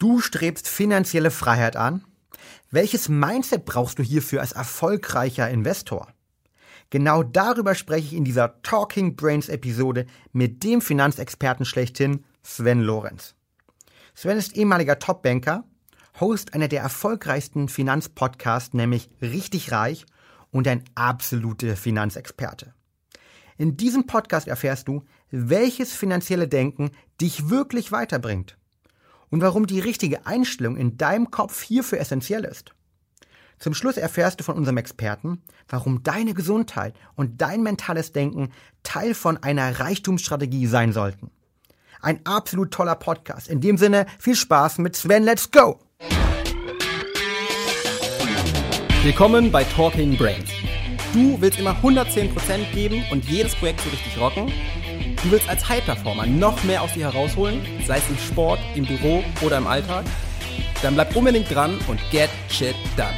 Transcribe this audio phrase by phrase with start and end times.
[0.00, 2.06] Du strebst finanzielle Freiheit an?
[2.70, 6.08] Welches Mindset brauchst du hierfür als erfolgreicher Investor?
[6.88, 13.34] Genau darüber spreche ich in dieser Talking Brains Episode mit dem Finanzexperten schlechthin, Sven Lorenz.
[14.14, 15.64] Sven ist ehemaliger Topbanker,
[16.18, 20.06] Host einer der erfolgreichsten Finanzpodcasts, nämlich Richtig Reich
[20.50, 22.72] und ein absoluter Finanzexperte.
[23.58, 26.90] In diesem Podcast erfährst du, welches finanzielle Denken
[27.20, 28.56] dich wirklich weiterbringt
[29.30, 32.74] und warum die richtige Einstellung in deinem Kopf hierfür essentiell ist.
[33.58, 38.52] Zum Schluss erfährst du von unserem Experten, warum deine Gesundheit und dein mentales Denken
[38.82, 41.30] Teil von einer Reichtumsstrategie sein sollten.
[42.00, 43.48] Ein absolut toller Podcast.
[43.48, 45.78] In dem Sinne, viel Spaß mit Sven, let's go!
[49.02, 50.50] Willkommen bei Talking Brains.
[51.12, 54.52] Du willst immer 110% geben und jedes Projekt so richtig rocken?
[55.22, 59.22] Du willst als High-Performer noch mehr aus dir herausholen, sei es im Sport, im Büro
[59.42, 60.04] oder im Alltag?
[60.82, 63.12] Dann bleib unbedingt dran und get shit done.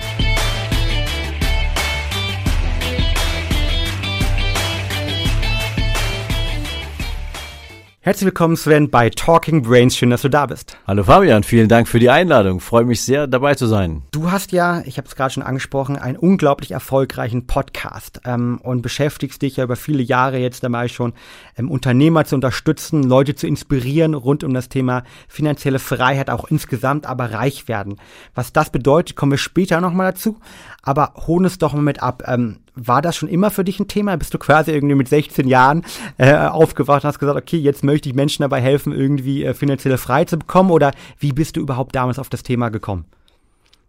[8.05, 9.97] Herzlich willkommen, Sven, bei Talking Brains.
[9.97, 10.77] Schön, dass du da bist.
[10.89, 12.59] Hallo Fabian, vielen Dank für die Einladung.
[12.59, 14.03] Freue mich sehr, dabei zu sein.
[14.11, 18.83] Du hast ja, ich habe es gerade schon angesprochen, einen unglaublich erfolgreichen Podcast ähm, und
[18.83, 21.13] beschäftigst dich ja über viele Jahre jetzt dabei schon,
[21.57, 27.07] ähm, Unternehmer zu unterstützen, Leute zu inspirieren rund um das Thema finanzielle Freiheit, auch insgesamt,
[27.07, 28.01] aber reich werden.
[28.35, 30.41] Was das bedeutet, kommen wir später nochmal dazu.
[30.83, 32.25] Aber holen es doch mal mit ab.
[32.27, 34.17] Ähm, war das schon immer für dich ein Thema?
[34.17, 35.83] Bist du quasi irgendwie mit 16 Jahren
[36.19, 39.99] äh, aufgewacht und hast gesagt, okay, jetzt möchte ich Menschen dabei helfen, irgendwie äh, finanzielle
[39.99, 40.71] Freiheit zu bekommen?
[40.71, 43.05] Oder wie bist du überhaupt damals auf das Thema gekommen?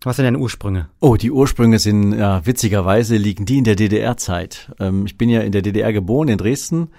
[0.04, 0.90] Was sind deine Ursprünge?
[1.00, 4.74] Oh, die Ursprünge sind, ja, witzigerweise liegen die in der DDR-Zeit.
[4.80, 6.90] Ähm, ich bin ja in der DDR geboren, in Dresden,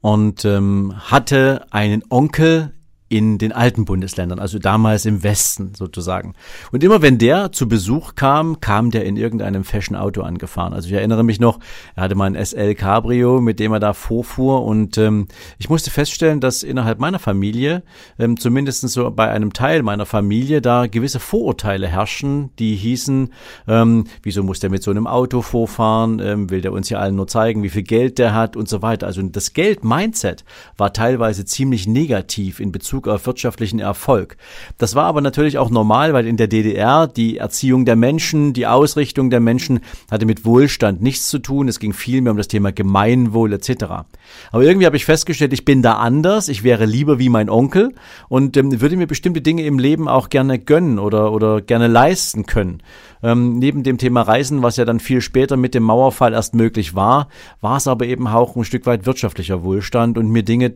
[0.00, 2.72] und ähm, hatte einen Onkel
[3.12, 6.32] in den alten Bundesländern, also damals im Westen sozusagen.
[6.72, 10.72] Und immer wenn der zu Besuch kam, kam der in irgendeinem Fashion-Auto angefahren.
[10.72, 11.58] Also ich erinnere mich noch,
[11.94, 15.28] er hatte mal ein SL Cabrio, mit dem er da vorfuhr und ähm,
[15.58, 17.82] ich musste feststellen, dass innerhalb meiner Familie,
[18.18, 23.28] ähm, zumindest so bei einem Teil meiner Familie, da gewisse Vorurteile herrschen, die hießen,
[23.68, 27.16] ähm, wieso muss der mit so einem Auto vorfahren, ähm, will der uns ja allen
[27.16, 29.06] nur zeigen, wie viel Geld der hat und so weiter.
[29.06, 30.46] Also das Geld-Mindset
[30.78, 34.36] war teilweise ziemlich negativ in Bezug Bezug auf wirtschaftlichen Erfolg.
[34.78, 38.66] Das war aber natürlich auch normal, weil in der DDR die Erziehung der Menschen, die
[38.66, 39.80] Ausrichtung der Menschen
[40.10, 41.68] hatte mit Wohlstand nichts zu tun.
[41.68, 43.84] Es ging viel mehr um das Thema Gemeinwohl etc.
[44.50, 46.48] Aber irgendwie habe ich festgestellt, ich bin da anders.
[46.48, 47.94] Ich wäre lieber wie mein Onkel
[48.28, 52.46] und ähm, würde mir bestimmte Dinge im Leben auch gerne gönnen oder, oder gerne leisten
[52.46, 52.82] können.
[53.22, 56.94] Ähm, neben dem Thema Reisen, was ja dann viel später mit dem Mauerfall erst möglich
[56.94, 57.28] war,
[57.60, 60.74] war es aber eben auch ein Stück weit wirtschaftlicher Wohlstand und mir Dinge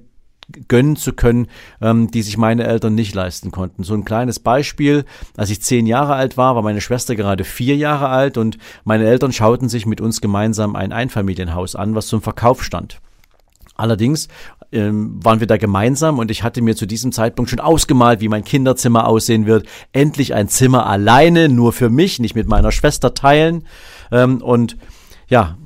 [0.68, 1.48] gönnen zu können,
[1.80, 3.82] ähm, die sich meine Eltern nicht leisten konnten.
[3.82, 5.04] So ein kleines Beispiel,
[5.36, 9.06] als ich zehn Jahre alt war, war meine Schwester gerade vier Jahre alt und meine
[9.06, 13.00] Eltern schauten sich mit uns gemeinsam ein Einfamilienhaus an, was zum Verkauf stand.
[13.76, 14.28] Allerdings
[14.72, 18.28] ähm, waren wir da gemeinsam und ich hatte mir zu diesem Zeitpunkt schon ausgemalt, wie
[18.28, 19.66] mein Kinderzimmer aussehen wird.
[19.92, 23.64] Endlich ein Zimmer alleine, nur für mich, nicht mit meiner Schwester teilen.
[24.10, 24.76] Ähm, und
[25.28, 25.58] ja,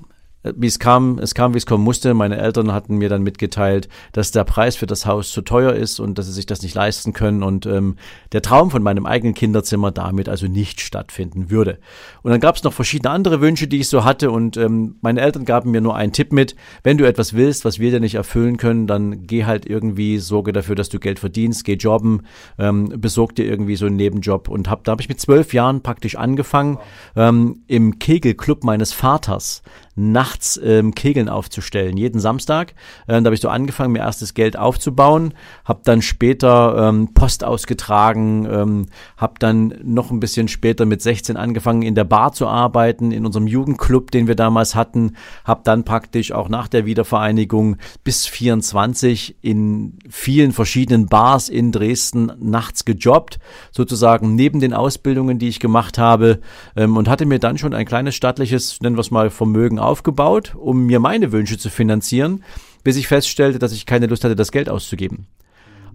[0.42, 2.14] wie es kam, es kam, wie es kommen musste.
[2.14, 6.00] Meine Eltern hatten mir dann mitgeteilt, dass der Preis für das Haus zu teuer ist
[6.00, 7.96] und dass sie sich das nicht leisten können und ähm,
[8.32, 11.78] der Traum von meinem eigenen Kinderzimmer damit also nicht stattfinden würde.
[12.22, 15.20] Und dann gab es noch verschiedene andere Wünsche, die ich so hatte und ähm, meine
[15.20, 18.14] Eltern gaben mir nur einen Tipp mit, wenn du etwas willst, was wir dir nicht
[18.14, 22.22] erfüllen können, dann geh halt irgendwie, sorge dafür, dass du Geld verdienst, geh jobben,
[22.58, 25.82] ähm, besorg dir irgendwie so einen Nebenjob und hab, da habe ich mit zwölf Jahren
[25.82, 26.78] praktisch angefangen,
[27.14, 29.62] ähm, im Kegelclub meines Vaters
[29.96, 32.74] nachts ähm, Kegeln aufzustellen, jeden Samstag.
[33.06, 35.34] Äh, da habe ich so angefangen, mir erstes Geld aufzubauen,
[35.64, 38.86] habe dann später ähm, Post ausgetragen, ähm,
[39.16, 43.26] habe dann noch ein bisschen später mit 16 angefangen, in der Bar zu arbeiten, in
[43.26, 49.36] unserem Jugendclub, den wir damals hatten, habe dann praktisch auch nach der Wiedervereinigung bis 24
[49.42, 53.38] in vielen verschiedenen Bars in Dresden nachts gejobbt,
[53.72, 56.40] sozusagen neben den Ausbildungen, die ich gemacht habe
[56.76, 60.54] ähm, und hatte mir dann schon ein kleines stattliches, nennen wir es mal, Vermögen aufgebaut,
[60.54, 62.44] um mir meine Wünsche zu finanzieren,
[62.84, 65.26] bis ich feststellte, dass ich keine Lust hatte, das Geld auszugeben.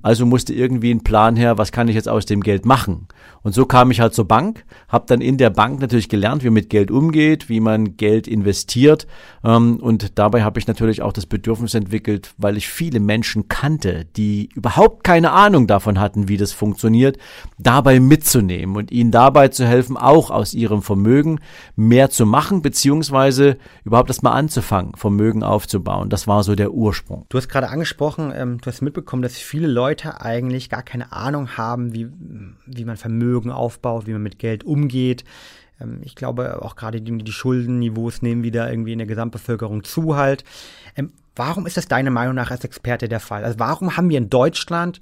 [0.06, 3.08] Also musste irgendwie ein Plan her, was kann ich jetzt aus dem Geld machen?
[3.42, 6.48] Und so kam ich halt zur Bank, habe dann in der Bank natürlich gelernt, wie
[6.48, 9.08] man mit Geld umgeht, wie man Geld investiert.
[9.44, 14.06] Ähm, und dabei habe ich natürlich auch das Bedürfnis entwickelt, weil ich viele Menschen kannte,
[14.16, 17.18] die überhaupt keine Ahnung davon hatten, wie das funktioniert,
[17.58, 21.40] dabei mitzunehmen und ihnen dabei zu helfen, auch aus ihrem Vermögen
[21.76, 26.12] mehr zu machen, beziehungsweise überhaupt erst mal anzufangen, Vermögen aufzubauen.
[26.12, 27.26] Das war so der Ursprung.
[27.30, 31.12] Du hast gerade angesprochen, ähm, du hast mitbekommen, dass viele Leute Leute eigentlich gar keine
[31.12, 32.10] Ahnung haben, wie,
[32.66, 35.24] wie man Vermögen aufbaut, wie man mit Geld umgeht.
[35.80, 40.18] Ähm, ich glaube, auch gerade die, die Schuldenniveaus nehmen wieder irgendwie in der Gesamtbevölkerung zu
[40.18, 40.44] halt.
[40.98, 43.46] Ähm, warum ist das deiner Meinung nach als Experte der Fall?
[43.46, 45.00] Also warum haben wir in Deutschland,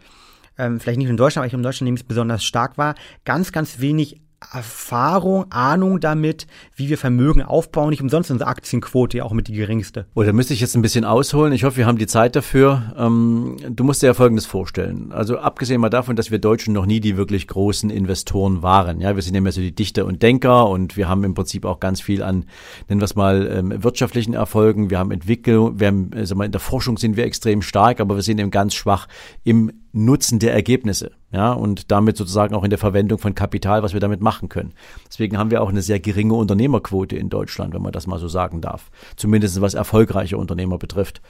[0.59, 2.93] ähm, vielleicht nicht in Deutschland, aber ich in Deutschland nehme es besonders stark war,
[3.25, 7.89] ganz, ganz wenig Erfahrung, Ahnung damit, wie wir Vermögen aufbauen.
[7.89, 10.05] Nicht umsonst unsere Aktienquote ja auch mit die geringste.
[10.15, 11.53] Oh, da müsste ich jetzt ein bisschen ausholen.
[11.53, 12.93] Ich hoffe, wir haben die Zeit dafür.
[12.97, 15.11] Ähm, du musst dir ja Folgendes vorstellen.
[15.11, 19.01] Also abgesehen mal davon, dass wir Deutschen noch nie die wirklich großen Investoren waren.
[19.01, 21.65] Ja, wir sind ja mehr so die Dichter und Denker und wir haben im Prinzip
[21.65, 22.45] auch ganz viel an,
[22.89, 24.89] nennen wir es mal, ähm, wirtschaftlichen Erfolgen.
[24.89, 28.23] Wir haben Entwicklung, wir haben, mal, in der Forschung sind wir extrem stark, aber wir
[28.23, 29.07] sind eben ganz schwach
[29.43, 33.93] im Nutzen der Ergebnisse, ja, und damit sozusagen auch in der Verwendung von Kapital, was
[33.93, 34.73] wir damit machen können.
[35.07, 38.27] Deswegen haben wir auch eine sehr geringe Unternehmerquote in Deutschland, wenn man das mal so
[38.27, 38.89] sagen darf.
[39.15, 41.21] Zumindest was erfolgreiche Unternehmer betrifft.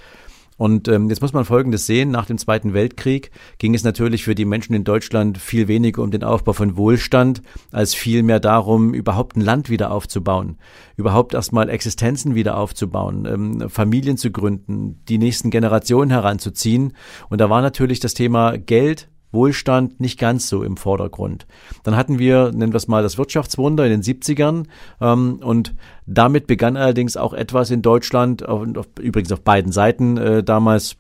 [0.58, 2.12] Und ähm, jetzt muss man Folgendes sehen.
[2.12, 6.12] Nach dem Zweiten Weltkrieg ging es natürlich für die Menschen in Deutschland viel weniger um
[6.12, 7.42] den Aufbau von Wohlstand,
[7.72, 10.58] als vielmehr darum, überhaupt ein Land wieder aufzubauen,
[10.96, 16.94] überhaupt erstmal Existenzen wieder aufzubauen, ähm, Familien zu gründen, die nächsten Generationen heranzuziehen.
[17.30, 21.46] Und da war natürlich das Thema Geld, Wohlstand nicht ganz so im Vordergrund.
[21.84, 24.66] Dann hatten wir, nennen wir es mal, das Wirtschaftswunder in den 70ern
[25.02, 25.74] ähm, und
[26.06, 30.96] damit begann allerdings auch etwas in Deutschland, auf, auf, übrigens auf beiden Seiten äh, damals,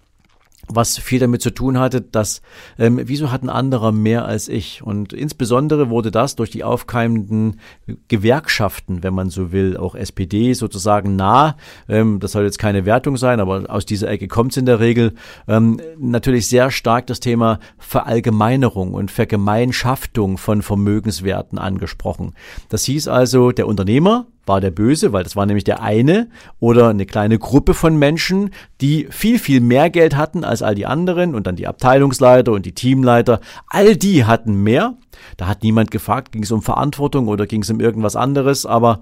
[0.68, 2.42] was viel damit zu tun hatte, dass
[2.80, 4.81] ähm, wieso hat ein anderer mehr als ich?
[4.81, 7.60] Und insbesondere wurde das durch die aufkeimenden
[8.07, 11.57] Gewerkschaften, wenn man so will, auch SPD sozusagen nah,
[11.89, 14.80] ähm, das soll jetzt keine Wertung sein, aber aus dieser Ecke kommt es in der
[14.80, 15.13] Regel,
[15.48, 22.33] ähm, natürlich sehr stark das Thema Verallgemeinerung und Vergemeinschaftung von Vermögenswerten angesprochen.
[22.69, 26.30] Das hieß also, der Unternehmer war der Böse, weil das war nämlich der eine
[26.60, 28.51] oder eine kleine Gruppe von Menschen,
[28.81, 32.66] die viel, viel mehr Geld hatten als all die anderen und dann die Abteilungsleiter und
[32.66, 33.40] die Teamleiter.
[33.68, 34.95] All die hatten mehr.
[35.38, 39.00] Da hat niemand gefragt, ging es um Verantwortung oder ging es um irgendwas anderes, aber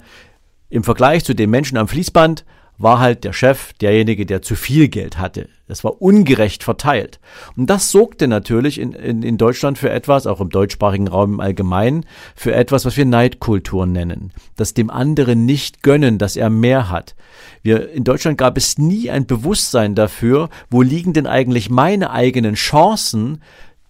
[0.69, 2.45] im Vergleich zu den Menschen am Fließband
[2.81, 5.47] war halt der Chef derjenige, der zu viel Geld hatte.
[5.67, 7.19] Das war ungerecht verteilt.
[7.55, 11.39] Und das sorgte natürlich in, in, in Deutschland für etwas, auch im deutschsprachigen Raum im
[11.39, 12.05] Allgemeinen,
[12.35, 14.33] für etwas, was wir Neidkultur nennen.
[14.57, 17.15] Das dem anderen nicht gönnen, dass er mehr hat.
[17.63, 22.55] Wir, in Deutschland gab es nie ein Bewusstsein dafür, wo liegen denn eigentlich meine eigenen
[22.55, 23.41] Chancen,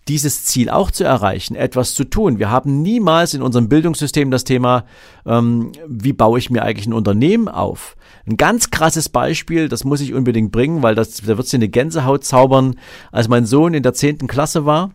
[0.08, 2.40] dieses Ziel auch zu erreichen, etwas zu tun.
[2.40, 4.86] Wir haben niemals in unserem Bildungssystem das Thema,
[5.26, 7.96] ähm, wie baue ich mir eigentlich ein Unternehmen auf.
[8.28, 11.70] Ein ganz krasses Beispiel, das muss ich unbedingt bringen, weil das, da wird sie eine
[11.70, 12.76] Gänsehaut zaubern.
[13.12, 14.92] Als mein Sohn in der zehnten Klasse war,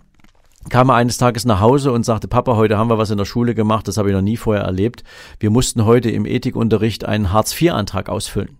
[0.69, 3.25] kam er eines Tages nach Hause und sagte, Papa, heute haben wir was in der
[3.25, 5.05] Schule gemacht, das habe ich noch nie vorher erlebt.
[5.39, 8.59] Wir mussten heute im Ethikunterricht einen Hartz-IV-Antrag ausfüllen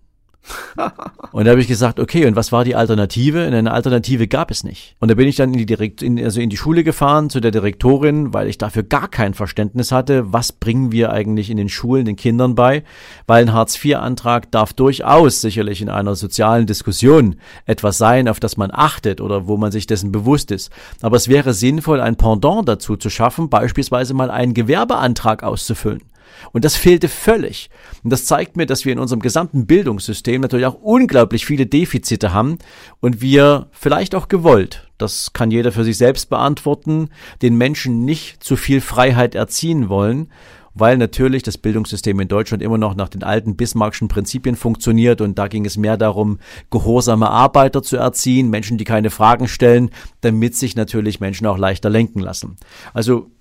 [1.31, 3.47] und da habe ich gesagt, okay, und was war die Alternative?
[3.47, 4.95] Und eine Alternative gab es nicht.
[4.99, 7.39] Und da bin ich dann in die, Direkt in, also in die Schule gefahren zu
[7.39, 11.69] der Direktorin, weil ich dafür gar kein Verständnis hatte, was bringen wir eigentlich in den
[11.69, 12.83] Schulen den Kindern bei?
[13.27, 17.35] Weil ein Hartz-IV-Antrag darf durchaus sicherlich in einer sozialen Diskussion
[17.65, 20.71] etwas sein, auf das man achtet oder wo man sich dessen bewusst ist.
[21.01, 26.01] Aber es wäre sinnvoll, ein Pendant dazu zu schaffen, beispielsweise mal einen Gewerbeantrag auszufüllen.
[26.51, 27.69] Und das fehlte völlig.
[28.03, 32.33] Und das zeigt mir, dass wir in unserem gesamten Bildungssystem natürlich auch unglaublich viele Defizite
[32.33, 32.57] haben
[32.99, 37.09] und wir vielleicht auch gewollt, das kann jeder für sich selbst beantworten,
[37.41, 40.29] den Menschen nicht zu viel Freiheit erziehen wollen,
[40.79, 45.37] weil natürlich das Bildungssystem in Deutschland immer noch nach den alten Bismarckschen Prinzipien funktioniert und
[45.37, 49.89] da ging es mehr darum, gehorsame Arbeiter zu erziehen, Menschen, die keine Fragen stellen,
[50.21, 52.57] damit sich natürlich Menschen auch leichter lenken lassen.
[52.93, 53.31] Also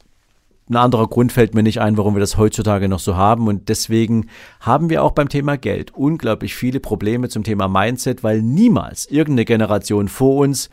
[0.69, 3.47] ein anderer Grund fällt mir nicht ein, warum wir das heutzutage noch so haben.
[3.47, 4.27] Und deswegen
[4.61, 9.45] haben wir auch beim Thema Geld unglaublich viele Probleme zum Thema Mindset, weil niemals irgendeine
[9.45, 10.69] Generation vor uns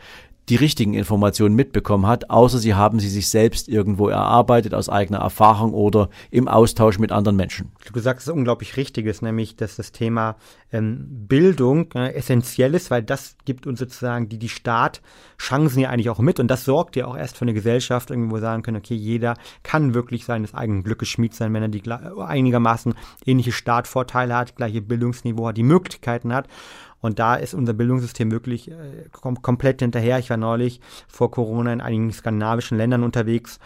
[0.49, 5.19] die richtigen Informationen mitbekommen hat, außer sie haben sie sich selbst irgendwo erarbeitet aus eigener
[5.19, 7.71] Erfahrung oder im Austausch mit anderen Menschen.
[7.91, 10.35] Du sagst es unglaublich Richtiges, nämlich dass das Thema
[10.71, 15.01] ähm, Bildung äh, essentiell ist, weil das gibt uns sozusagen die, die Staat
[15.37, 18.37] Chancen ja eigentlich auch mit und das sorgt ja auch erst für eine Gesellschaft, irgendwo
[18.39, 22.93] sagen können, okay, jeder kann wirklich seines eigenen Glückes Schmied sein, wenn er die einigermaßen
[23.25, 26.47] ähnliche Startvorteile hat, gleiche Bildungsniveau hat, die Möglichkeiten hat.
[27.03, 30.19] Und da ist unser Bildungssystem wirklich äh, kom komplett hinterher.
[30.19, 30.79] Ich war neulich
[31.09, 33.59] vor Corona in einigen skandinavischen Ländern unterwegs,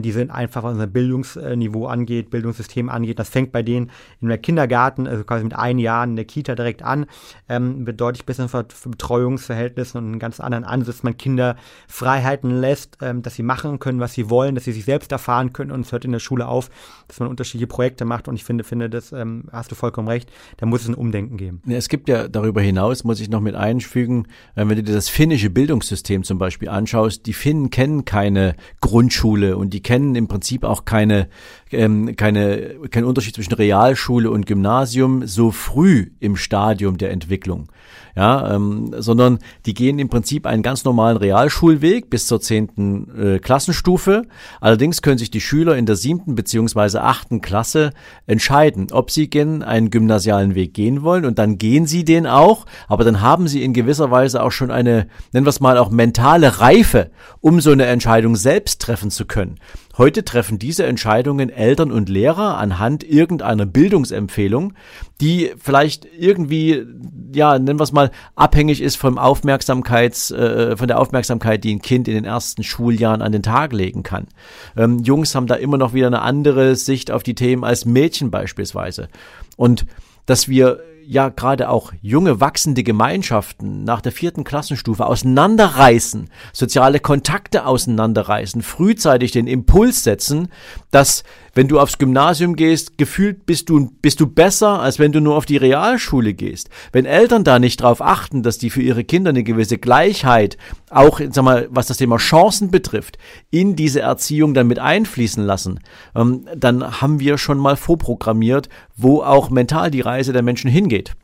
[0.00, 3.18] die sind einfach, was unser Bildungsniveau angeht, Bildungssystem angeht.
[3.18, 6.54] Das fängt bei denen in der Kindergarten, also quasi mit ein Jahr in der Kita
[6.54, 7.06] direkt an,
[7.48, 8.48] ähm, mit deutlich besseren
[8.86, 11.56] Betreuungsverhältnissen und einen ganz anderen Ansatz, man Kinder
[11.88, 15.52] Freiheiten lässt, ähm, dass sie machen können, was sie wollen, dass sie sich selbst erfahren
[15.52, 16.70] können und es hört in der Schule auf,
[17.08, 20.30] dass man unterschiedliche Projekte macht und ich finde, finde, das ähm, hast du vollkommen recht,
[20.56, 21.62] da muss es ein Umdenken geben.
[21.68, 25.08] Es gibt ja darüber hinaus, muss ich noch mit einfügen, äh, wenn du dir das
[25.08, 30.64] finnische Bildungssystem zum Beispiel anschaust, die Finnen kennen keine Grundschule und die kennen im Prinzip
[30.64, 31.28] auch keine,
[31.70, 37.68] ähm, keine, keinen Unterschied zwischen Realschule und Gymnasium so früh im Stadium der Entwicklung
[38.14, 43.38] ja, ähm, sondern die gehen im Prinzip einen ganz normalen Realschulweg bis zur zehnten äh,
[43.38, 44.24] Klassenstufe.
[44.60, 47.92] Allerdings können sich die Schüler in der siebten beziehungsweise achten Klasse
[48.26, 52.66] entscheiden, ob sie gen einen gymnasialen Weg gehen wollen und dann gehen sie den auch,
[52.86, 55.90] aber dann haben sie in gewisser Weise auch schon eine, nennen wir es mal auch
[55.90, 57.10] mentale Reife,
[57.40, 59.56] um so eine Entscheidung selbst treffen zu können.
[59.98, 64.72] Heute treffen diese Entscheidungen Eltern und Lehrer anhand irgendeiner Bildungsempfehlung,
[65.20, 66.86] die vielleicht irgendwie,
[67.34, 71.82] ja, nennen wir es mal, abhängig ist vom Aufmerksamkeits, äh, von der Aufmerksamkeit, die ein
[71.82, 74.28] Kind in den ersten Schuljahren an den Tag legen kann.
[74.76, 78.30] Ähm, Jungs haben da immer noch wieder eine andere Sicht auf die Themen als Mädchen
[78.30, 79.08] beispielsweise.
[79.56, 79.84] Und
[80.26, 87.66] dass wir ja gerade auch junge wachsende Gemeinschaften nach der vierten Klassenstufe auseinanderreißen, soziale Kontakte
[87.66, 90.48] auseinanderreißen, frühzeitig den Impuls setzen,
[90.90, 95.20] dass wenn du aufs Gymnasium gehst, gefühlt bist du, bist du besser, als wenn du
[95.20, 96.70] nur auf die Realschule gehst.
[96.92, 100.56] Wenn Eltern da nicht darauf achten, dass die für ihre Kinder eine gewisse Gleichheit,
[100.90, 103.18] auch, sag mal, was das Thema Chancen betrifft,
[103.50, 105.80] in diese Erziehung dann mit einfließen lassen,
[106.14, 111.14] ähm, dann haben wir schon mal vorprogrammiert, wo auch mental die Reise der Menschen hingeht.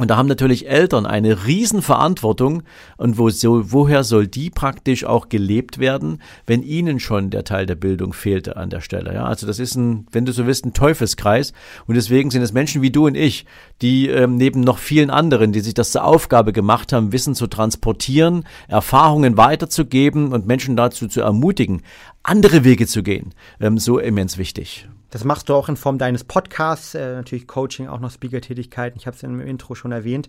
[0.00, 2.62] Und da haben natürlich Eltern eine Riesenverantwortung.
[2.96, 7.66] Und wo so, woher soll die praktisch auch gelebt werden, wenn ihnen schon der Teil
[7.66, 9.12] der Bildung fehlte an der Stelle?
[9.12, 11.52] Ja, also das ist ein, wenn du so willst, ein Teufelskreis.
[11.86, 13.44] Und deswegen sind es Menschen wie du und ich,
[13.82, 17.46] die ähm, neben noch vielen anderen, die sich das zur Aufgabe gemacht haben, Wissen zu
[17.46, 21.82] transportieren, Erfahrungen weiterzugeben und Menschen dazu zu ermutigen,
[22.22, 24.88] andere Wege zu gehen, ähm, so immens wichtig.
[25.10, 28.98] Das machst du auch in Form deines Podcasts, äh, natürlich Coaching, auch noch Speaker-Tätigkeiten.
[28.98, 30.28] Ich habe es im Intro schon erwähnt.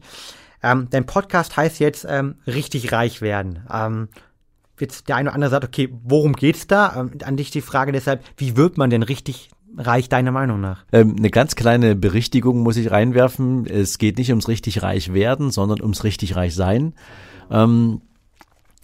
[0.64, 3.60] Ähm, dein Podcast heißt jetzt ähm, richtig reich werden.
[3.72, 4.10] Ähm,
[4.80, 6.96] jetzt der eine oder andere sagt, okay, worum geht's da?
[6.98, 10.84] Ähm, an dich die Frage deshalb, wie wird man denn richtig reich deiner Meinung nach?
[10.92, 13.66] Ähm, eine ganz kleine Berichtigung muss ich reinwerfen.
[13.66, 16.94] Es geht nicht ums richtig reich werden, sondern ums richtig reich sein.
[17.50, 18.02] Ähm,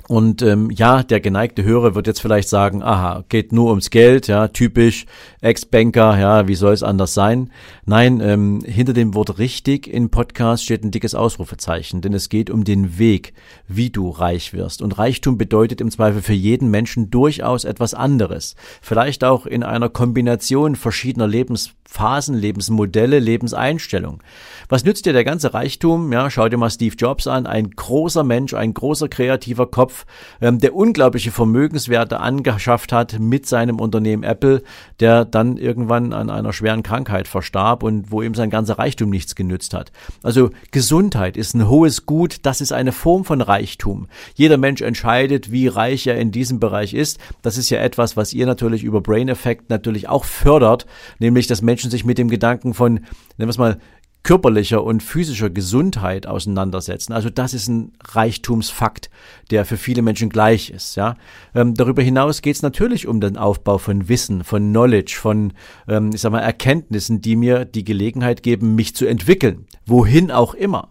[0.08, 4.28] und ähm, ja, der geneigte Hörer wird jetzt vielleicht sagen, aha, geht nur ums Geld,
[4.28, 5.06] ja, typisch
[5.42, 7.52] Ex-Banker, ja, wie soll es anders sein?
[7.86, 12.50] Nein, ähm, hinter dem Wort richtig im Podcast steht ein dickes Ausrufezeichen, denn es geht
[12.50, 13.34] um den Weg,
[13.68, 14.82] wie du reich wirst.
[14.82, 18.56] Und Reichtum bedeutet im Zweifel für jeden Menschen durchaus etwas anderes.
[18.82, 24.22] Vielleicht auch in einer Kombination verschiedener Lebensphasen, Lebensmodelle, Lebenseinstellungen.
[24.70, 26.12] Was nützt dir der ganze Reichtum?
[26.14, 29.97] Ja, schau dir mal Steve Jobs an, ein großer Mensch, ein großer kreativer Kopf,
[30.42, 34.64] ähm, der unglaubliche Vermögenswerte angeschafft hat mit seinem Unternehmen Apple,
[35.00, 39.36] der dann irgendwann an einer schweren Krankheit verstarb und wo ihm sein ganzer Reichtum nichts
[39.36, 39.92] genützt hat.
[40.24, 44.08] Also Gesundheit ist ein hohes Gut, das ist eine Form von Reichtum.
[44.36, 47.20] Jeder Mensch entscheidet, wie reich er in diesem Bereich ist.
[47.42, 50.86] Das ist ja etwas, was ihr natürlich über Brain Effect natürlich auch fördert,
[51.20, 53.80] nämlich dass Menschen sich mit dem Gedanken von, nennen wir es mal,
[54.28, 57.14] körperlicher und physischer Gesundheit auseinandersetzen.
[57.14, 59.10] Also das ist ein Reichtumsfakt,
[59.52, 60.98] der für viele Menschen gleich ist.
[60.98, 61.16] Ja,
[61.56, 65.54] ähm, darüber hinaus geht es natürlich um den Aufbau von Wissen, von Knowledge, von
[65.88, 70.54] ähm, ich sag mal Erkenntnissen, die mir die Gelegenheit geben, mich zu entwickeln, wohin auch
[70.54, 70.90] immer.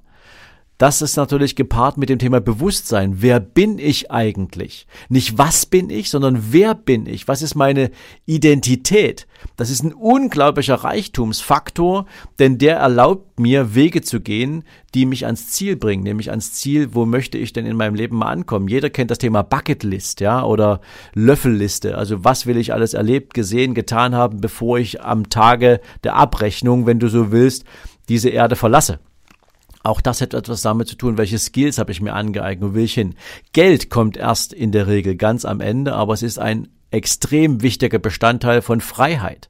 [0.78, 3.22] Das ist natürlich gepaart mit dem Thema Bewusstsein.
[3.22, 4.86] Wer bin ich eigentlich?
[5.08, 7.26] Nicht was bin ich, sondern wer bin ich?
[7.28, 7.90] Was ist meine
[8.26, 9.26] Identität?
[9.56, 12.04] Das ist ein unglaublicher Reichtumsfaktor,
[12.38, 14.64] denn der erlaubt mir, Wege zu gehen,
[14.94, 18.18] die mich ans Ziel bringen, nämlich ans Ziel, wo möchte ich denn in meinem Leben
[18.18, 18.68] mal ankommen?
[18.68, 20.82] Jeder kennt das Thema Bucketlist, ja, oder
[21.14, 21.96] Löffelliste.
[21.96, 26.84] Also was will ich alles erlebt, gesehen, getan haben, bevor ich am Tage der Abrechnung,
[26.84, 27.64] wenn du so willst,
[28.10, 28.98] diese Erde verlasse?
[29.86, 32.82] Auch das hat etwas damit zu tun, welche Skills habe ich mir angeeignet, wo will
[32.82, 33.14] ich hin.
[33.52, 38.00] Geld kommt erst in der Regel ganz am Ende, aber es ist ein extrem wichtiger
[38.00, 39.48] Bestandteil von Freiheit.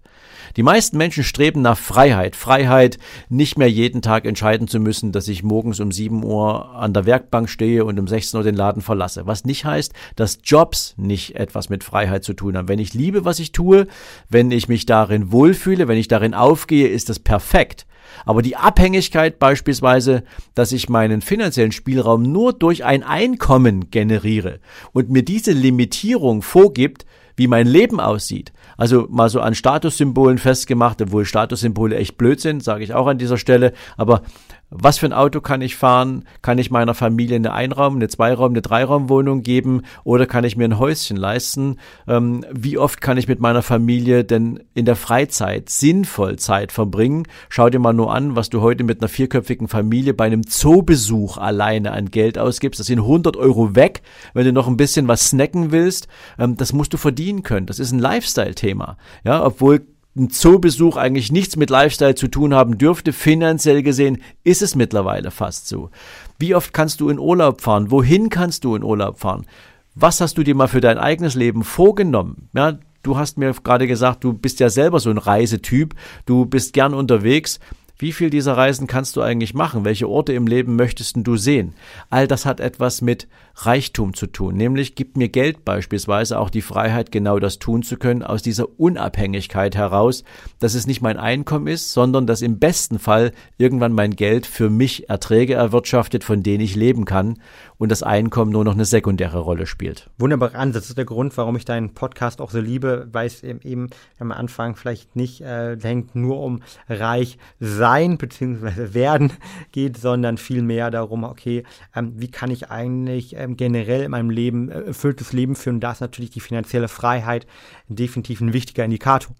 [0.56, 2.34] Die meisten Menschen streben nach Freiheit.
[2.34, 2.98] Freiheit,
[3.28, 7.04] nicht mehr jeden Tag entscheiden zu müssen, dass ich morgens um 7 Uhr an der
[7.04, 9.26] Werkbank stehe und um 16 Uhr den Laden verlasse.
[9.26, 12.68] Was nicht heißt, dass Jobs nicht etwas mit Freiheit zu tun haben.
[12.68, 13.86] Wenn ich liebe, was ich tue,
[14.30, 17.86] wenn ich mich darin wohlfühle, wenn ich darin aufgehe, ist das perfekt.
[18.24, 20.22] Aber die Abhängigkeit beispielsweise,
[20.54, 24.60] dass ich meinen finanziellen Spielraum nur durch ein Einkommen generiere
[24.92, 27.04] und mir diese Limitierung vorgibt,
[27.36, 28.52] wie mein Leben aussieht.
[28.76, 33.18] Also mal so an Statussymbolen festgemacht, obwohl Statussymbole echt blöd sind, sage ich auch an
[33.18, 33.72] dieser Stelle.
[33.96, 34.22] Aber
[34.70, 36.24] was für ein Auto kann ich fahren?
[36.42, 40.64] Kann ich meiner Familie eine Einraum-, eine Zweiraum-, eine Dreiraumwohnung geben oder kann ich mir
[40.64, 41.76] ein Häuschen leisten?
[42.08, 47.28] Ähm, wie oft kann ich mit meiner Familie denn in der Freizeit sinnvoll Zeit verbringen?
[47.48, 51.38] Schau dir mal nur an, was du heute mit einer vierköpfigen Familie bei einem Zoobesuch
[51.38, 52.80] alleine an Geld ausgibst.
[52.80, 54.02] Das sind 100 Euro weg,
[54.34, 56.08] wenn du noch ein bisschen was snacken willst.
[56.38, 57.66] Ähm, das musst du verdienen können.
[57.66, 58.96] Das ist ein Lifestyle-Thema.
[59.24, 64.62] Ja, obwohl ein Zoobesuch eigentlich nichts mit Lifestyle zu tun haben dürfte, finanziell gesehen ist
[64.62, 65.90] es mittlerweile fast so.
[66.38, 67.90] Wie oft kannst du in Urlaub fahren?
[67.90, 69.46] Wohin kannst du in Urlaub fahren?
[69.94, 72.48] Was hast du dir mal für dein eigenes Leben vorgenommen?
[72.54, 75.94] Ja, du hast mir gerade gesagt, du bist ja selber so ein Reisetyp,
[76.24, 77.60] du bist gern unterwegs.
[77.98, 79.86] Wie viel dieser Reisen kannst du eigentlich machen?
[79.86, 81.72] Welche Orte im Leben möchtest du sehen?
[82.10, 83.26] All das hat etwas mit
[83.58, 87.96] Reichtum zu tun, nämlich gibt mir Geld beispielsweise auch die Freiheit, genau das tun zu
[87.96, 90.24] können, aus dieser Unabhängigkeit heraus,
[90.58, 94.68] dass es nicht mein Einkommen ist, sondern dass im besten Fall irgendwann mein Geld für
[94.68, 97.38] mich Erträge erwirtschaftet, von denen ich leben kann
[97.78, 100.10] und das Einkommen nur noch eine sekundäre Rolle spielt.
[100.18, 100.84] Wunderbarer Ansatz.
[100.84, 104.32] Das ist der Grund, warum ich deinen Podcast auch so liebe, weil es eben am
[104.32, 108.92] Anfang vielleicht nicht äh, denkt, nur um reich sein bzw.
[108.94, 109.32] werden
[109.72, 114.70] geht, sondern vielmehr darum, okay, ähm, wie kann ich eigentlich ähm, generell in meinem Leben
[114.70, 115.80] äh, erfülltes Leben führen?
[115.80, 117.46] Da ist natürlich die finanzielle Freiheit
[117.88, 119.34] definitiv ein wichtiger Indikator.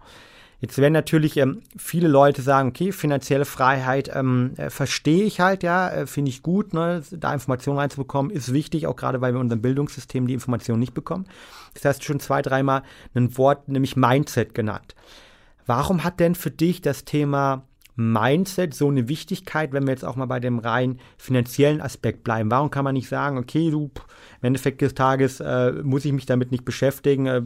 [0.59, 5.63] Jetzt werden natürlich ähm, viele Leute sagen, okay, finanzielle Freiheit ähm, äh, verstehe ich halt,
[5.63, 9.37] ja, äh, finde ich gut, ne, da Informationen reinzubekommen, ist wichtig, auch gerade weil wir
[9.37, 11.27] in unserem Bildungssystem die Informationen nicht bekommen.
[11.75, 12.83] Das heißt schon zwei, dreimal
[13.15, 14.95] ein Wort, nämlich Mindset genannt.
[15.67, 17.67] Warum hat denn für dich das Thema
[17.97, 22.51] Mindset so eine Wichtigkeit, wenn wir jetzt auch mal bei dem rein finanziellen Aspekt bleiben?
[22.51, 23.91] Warum kann man nicht sagen, okay, du,
[24.41, 27.43] im Endeffekt des Tages äh, muss ich mich damit nicht beschäftigen, äh,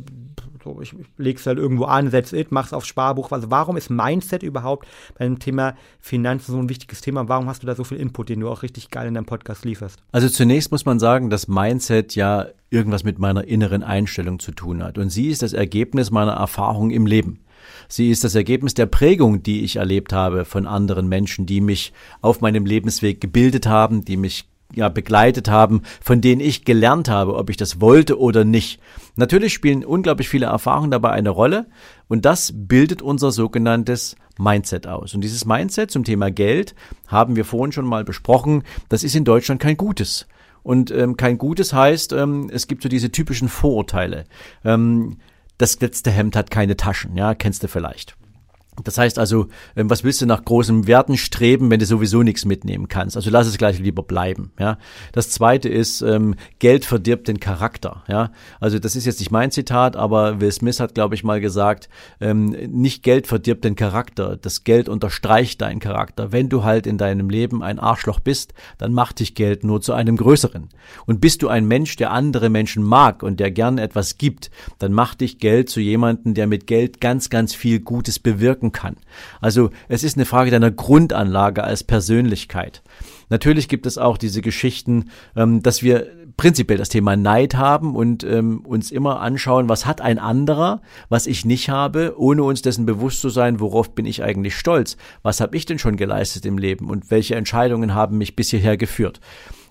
[0.62, 3.32] so, ich, ich leg's halt irgendwo an, setz it, mach's aufs Sparbuch.
[3.32, 4.86] Also warum ist Mindset überhaupt
[5.18, 7.28] beim Thema Finanzen so ein wichtiges Thema?
[7.28, 9.64] Warum hast du da so viel Input, den du auch richtig geil in deinem Podcast
[9.64, 10.02] lieferst?
[10.12, 14.82] Also zunächst muss man sagen, dass Mindset ja irgendwas mit meiner inneren Einstellung zu tun
[14.82, 14.98] hat.
[14.98, 17.40] Und sie ist das Ergebnis meiner Erfahrung im Leben.
[17.90, 21.92] Sie ist das Ergebnis der Prägung, die ich erlebt habe von anderen Menschen, die mich
[22.22, 27.34] auf meinem Lebensweg gebildet haben, die mich ja, begleitet haben, von denen ich gelernt habe,
[27.34, 28.80] ob ich das wollte oder nicht.
[29.16, 31.66] Natürlich spielen unglaublich viele Erfahrungen dabei eine Rolle
[32.06, 35.12] und das bildet unser sogenanntes Mindset aus.
[35.12, 36.76] Und dieses Mindset zum Thema Geld
[37.08, 38.62] haben wir vorhin schon mal besprochen.
[38.88, 40.28] Das ist in Deutschland kein gutes.
[40.62, 44.26] Und ähm, kein gutes heißt, ähm, es gibt so diese typischen Vorurteile.
[44.64, 45.16] Ähm,
[45.60, 48.16] das letzte Hemd hat keine Taschen, ja, kennst du vielleicht.
[48.84, 52.44] Das heißt also, ähm, was willst du nach großen Werten streben, wenn du sowieso nichts
[52.44, 53.16] mitnehmen kannst?
[53.16, 54.52] Also lass es gleich lieber bleiben.
[54.58, 54.78] Ja.
[55.12, 58.04] Das zweite ist, ähm, Geld verdirbt den Charakter.
[58.08, 58.32] Ja.
[58.60, 61.88] Also das ist jetzt nicht mein Zitat, aber Will Smith hat, glaube ich, mal gesagt,
[62.20, 66.32] ähm, nicht Geld verdirbt den Charakter, das Geld unterstreicht deinen Charakter.
[66.32, 69.92] Wenn du halt in deinem Leben ein Arschloch bist, dann macht dich Geld nur zu
[69.92, 70.68] einem größeren.
[71.06, 74.92] Und bist du ein Mensch, der andere Menschen mag und der gern etwas gibt, dann
[74.92, 78.96] macht dich Geld zu jemandem, der mit Geld ganz, ganz viel Gutes bewirken wirken kann.
[79.40, 82.82] Also es ist eine Frage deiner Grundanlage als Persönlichkeit.
[83.28, 86.06] Natürlich gibt es auch diese Geschichten, ähm, dass wir
[86.36, 91.26] prinzipiell das Thema Neid haben und ähm, uns immer anschauen, was hat ein anderer, was
[91.26, 95.40] ich nicht habe, ohne uns dessen bewusst zu sein, worauf bin ich eigentlich stolz, was
[95.40, 99.20] habe ich denn schon geleistet im Leben und welche Entscheidungen haben mich bis hierher geführt.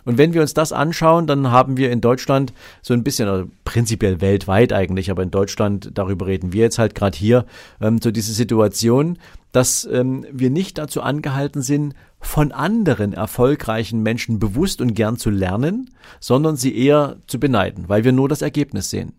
[0.05, 3.49] Und wenn wir uns das anschauen, dann haben wir in Deutschland so ein bisschen, also
[3.65, 7.45] prinzipiell weltweit eigentlich, aber in Deutschland, darüber reden wir jetzt halt gerade hier,
[7.81, 9.17] ähm, so diese Situation,
[9.51, 15.29] dass ähm, wir nicht dazu angehalten sind, von anderen erfolgreichen Menschen bewusst und gern zu
[15.29, 19.13] lernen, sondern sie eher zu beneiden, weil wir nur das Ergebnis sehen.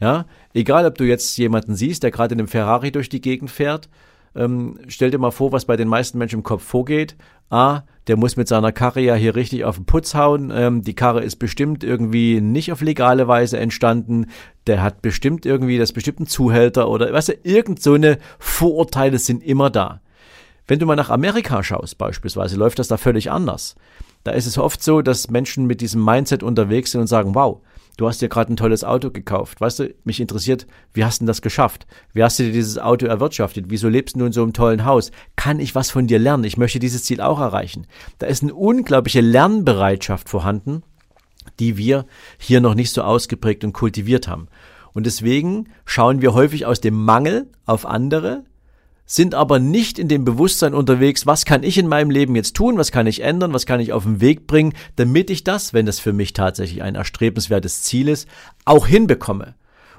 [0.00, 3.50] Ja, egal ob du jetzt jemanden siehst, der gerade in einem Ferrari durch die Gegend
[3.50, 3.88] fährt,
[4.34, 7.16] ähm, stell dir mal vor, was bei den meisten Menschen im Kopf vorgeht.
[7.50, 10.50] A, der muss mit seiner Karre ja hier richtig auf den Putz hauen.
[10.54, 14.26] Ähm, die Karre ist bestimmt irgendwie nicht auf legale Weise entstanden.
[14.66, 19.18] Der hat bestimmt irgendwie, das bestimmt ein Zuhälter oder, weißt du, irgend so eine Vorurteile
[19.18, 20.00] sind immer da.
[20.66, 23.76] Wenn du mal nach Amerika schaust beispielsweise, läuft das da völlig anders.
[24.24, 27.60] Da ist es oft so, dass Menschen mit diesem Mindset unterwegs sind und sagen, wow,
[27.96, 29.60] du hast dir gerade ein tolles Auto gekauft.
[29.60, 31.86] Weißt du, mich interessiert, wie hast du das geschafft?
[32.12, 33.66] Wie hast du dir dieses Auto erwirtschaftet?
[33.68, 35.10] Wieso lebst du in so einem tollen Haus?
[35.36, 36.44] Kann ich was von dir lernen?
[36.44, 37.86] Ich möchte dieses Ziel auch erreichen.
[38.18, 40.82] Da ist eine unglaubliche Lernbereitschaft vorhanden,
[41.58, 42.06] die wir
[42.38, 44.48] hier noch nicht so ausgeprägt und kultiviert haben.
[44.92, 48.44] Und deswegen schauen wir häufig aus dem Mangel auf andere,
[49.04, 52.78] sind aber nicht in dem Bewusstsein unterwegs, was kann ich in meinem Leben jetzt tun,
[52.78, 55.86] was kann ich ändern, was kann ich auf den Weg bringen, damit ich das, wenn
[55.86, 58.28] das für mich tatsächlich ein erstrebenswertes Ziel ist,
[58.64, 59.54] auch hinbekomme.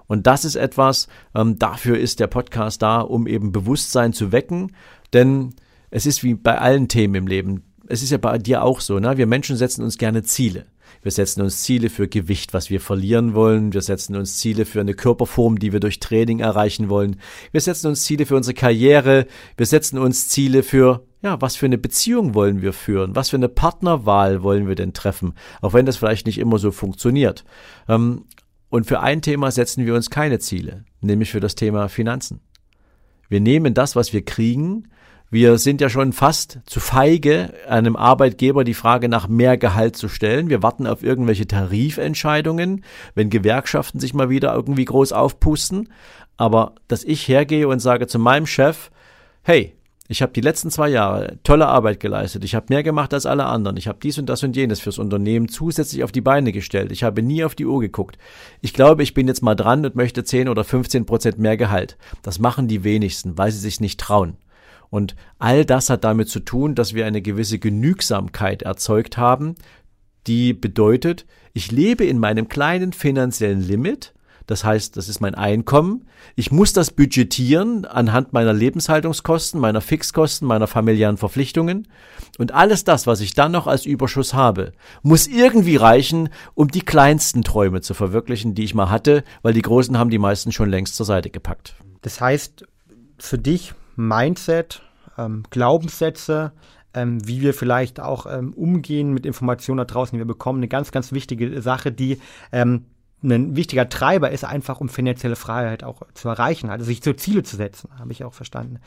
[0.07, 4.75] Und das ist etwas, ähm, dafür ist der Podcast da, um eben Bewusstsein zu wecken.
[5.13, 5.55] Denn
[5.89, 7.63] es ist wie bei allen Themen im Leben.
[7.87, 9.17] Es ist ja bei dir auch so, ne?
[9.17, 10.65] Wir Menschen setzen uns gerne Ziele.
[11.01, 13.73] Wir setzen uns Ziele für Gewicht, was wir verlieren wollen.
[13.73, 17.17] Wir setzen uns Ziele für eine Körperform, die wir durch Training erreichen wollen.
[17.51, 19.27] Wir setzen uns Ziele für unsere Karriere.
[19.57, 23.15] Wir setzen uns Ziele für, ja, was für eine Beziehung wollen wir führen?
[23.15, 25.33] Was für eine Partnerwahl wollen wir denn treffen?
[25.61, 27.43] Auch wenn das vielleicht nicht immer so funktioniert.
[27.89, 28.25] Ähm,
[28.69, 32.39] und für ein Thema setzen wir uns keine Ziele, nämlich für das Thema Finanzen.
[33.27, 34.87] Wir nehmen das, was wir kriegen,
[35.33, 40.07] wir sind ja schon fast zu feige, einem Arbeitgeber die Frage nach mehr Gehalt zu
[40.07, 40.51] stellen.
[40.51, 45.89] Wir warten auf irgendwelche Tarifentscheidungen, wenn Gewerkschaften sich mal wieder irgendwie groß aufpusten.
[46.37, 48.91] Aber dass ich hergehe und sage zu meinem Chef,
[49.41, 49.73] hey,
[50.07, 52.43] ich habe die letzten zwei Jahre tolle Arbeit geleistet.
[52.43, 53.77] Ich habe mehr gemacht als alle anderen.
[53.77, 56.91] Ich habe dies und das und jenes fürs Unternehmen zusätzlich auf die Beine gestellt.
[56.91, 58.19] Ich habe nie auf die Uhr geguckt.
[58.61, 61.97] Ich glaube, ich bin jetzt mal dran und möchte 10 oder 15 Prozent mehr Gehalt.
[62.21, 64.37] Das machen die wenigsten, weil sie sich nicht trauen.
[64.93, 69.55] Und all das hat damit zu tun, dass wir eine gewisse Genügsamkeit erzeugt haben,
[70.27, 74.13] die bedeutet, ich lebe in meinem kleinen finanziellen Limit,
[74.45, 76.05] das heißt, das ist mein Einkommen.
[76.35, 81.87] Ich muss das budgetieren anhand meiner Lebenshaltungskosten, meiner Fixkosten, meiner familiären Verpflichtungen.
[82.37, 86.83] Und alles das, was ich dann noch als Überschuss habe, muss irgendwie reichen, um die
[86.83, 90.69] kleinsten Träume zu verwirklichen, die ich mal hatte, weil die großen haben die meisten schon
[90.69, 91.77] längst zur Seite gepackt.
[92.03, 92.65] Das heißt,
[93.17, 94.81] für dich Mindset,
[95.17, 96.51] ähm, Glaubenssätze,
[96.93, 100.59] ähm, wie wir vielleicht auch ähm, umgehen mit Informationen da draußen, die wir bekommen.
[100.59, 102.19] Eine ganz, ganz wichtige Sache, die
[102.51, 102.85] ähm,
[103.23, 107.43] ein wichtiger Treiber ist, einfach um finanzielle Freiheit auch zu erreichen, also sich zu Ziele
[107.43, 108.79] zu setzen, habe ich auch verstanden.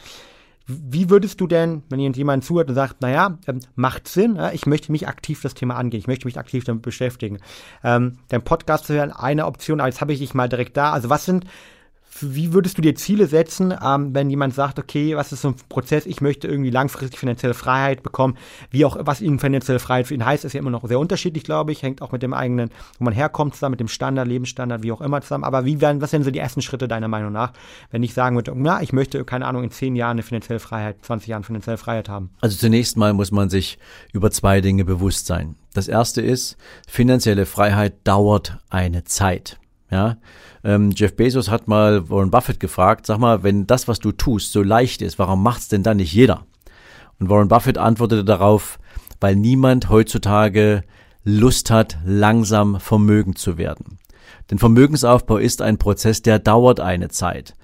[0.68, 4.66] Wie würdest du denn, wenn jemand zuhört und sagt, naja, ähm, macht Sinn, ja, ich
[4.66, 7.38] möchte mich aktiv das Thema angehen, ich möchte mich aktiv damit beschäftigen.
[7.84, 10.92] Ähm, dein Podcast wäre eine Option, als habe ich dich mal direkt da.
[10.92, 11.44] Also was sind
[12.20, 15.56] wie würdest du dir Ziele setzen, ähm, wenn jemand sagt, okay, was ist so ein
[15.68, 18.36] Prozess, ich möchte irgendwie langfristig finanzielle Freiheit bekommen,
[18.70, 21.44] wie auch, was ihnen finanzielle Freiheit für ihn heißt, ist ja immer noch sehr unterschiedlich,
[21.44, 24.82] glaube ich, hängt auch mit dem eigenen, wo man herkommt zusammen, mit dem Standard, Lebensstandard,
[24.82, 27.32] wie auch immer zusammen, aber wie werden, was sind so die ersten Schritte deiner Meinung
[27.32, 27.52] nach,
[27.90, 30.96] wenn ich sagen würde, na, ich möchte, keine Ahnung, in zehn Jahren eine finanzielle Freiheit,
[31.02, 32.30] 20 Jahren finanzielle Freiheit haben?
[32.40, 33.78] Also zunächst mal muss man sich
[34.12, 35.56] über zwei Dinge bewusst sein.
[35.74, 36.56] Das erste ist,
[36.88, 39.58] finanzielle Freiheit dauert eine Zeit.
[39.90, 40.16] Ja,
[40.66, 44.50] ähm, Jeff Bezos hat mal Warren Buffett gefragt, sag mal, wenn das, was du tust,
[44.50, 46.44] so leicht ist, warum macht's denn dann nicht jeder?
[47.20, 48.80] Und Warren Buffett antwortete darauf,
[49.20, 50.82] weil niemand heutzutage
[51.22, 53.98] Lust hat, langsam vermögend zu werden.
[54.50, 57.54] Denn Vermögensaufbau ist ein Prozess, der dauert eine Zeit.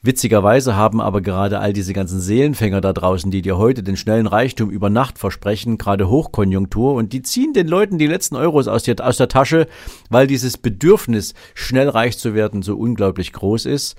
[0.00, 4.28] Witzigerweise haben aber gerade all diese ganzen Seelenfänger da draußen, die dir heute den schnellen
[4.28, 8.84] Reichtum über Nacht versprechen, gerade Hochkonjunktur und die ziehen den Leuten die letzten Euros aus,
[8.84, 9.66] der, aus der Tasche,
[10.08, 13.96] weil dieses Bedürfnis, schnell reich zu werden, so unglaublich groß ist.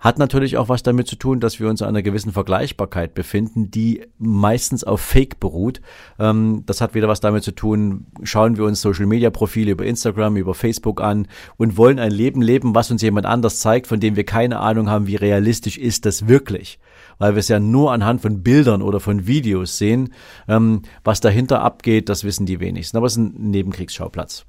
[0.00, 3.70] Hat natürlich auch was damit zu tun, dass wir uns in einer gewissen Vergleichbarkeit befinden,
[3.70, 5.82] die meistens auf Fake beruht.
[6.18, 10.54] Ähm, das hat wieder was damit zu tun, schauen wir uns Social-Media-Profile über Instagram, über
[10.54, 14.24] Facebook an und wollen ein Leben leben, was uns jemand anders zeigt, von dem wir
[14.24, 16.78] keine Ahnung haben, wie realistisch ist das wirklich.
[17.18, 20.14] Weil wir es ja nur anhand von Bildern oder von Videos sehen.
[20.48, 22.96] Ähm, was dahinter abgeht, das wissen die wenigsten.
[22.96, 24.46] Aber es ist ein Nebenkriegsschauplatz.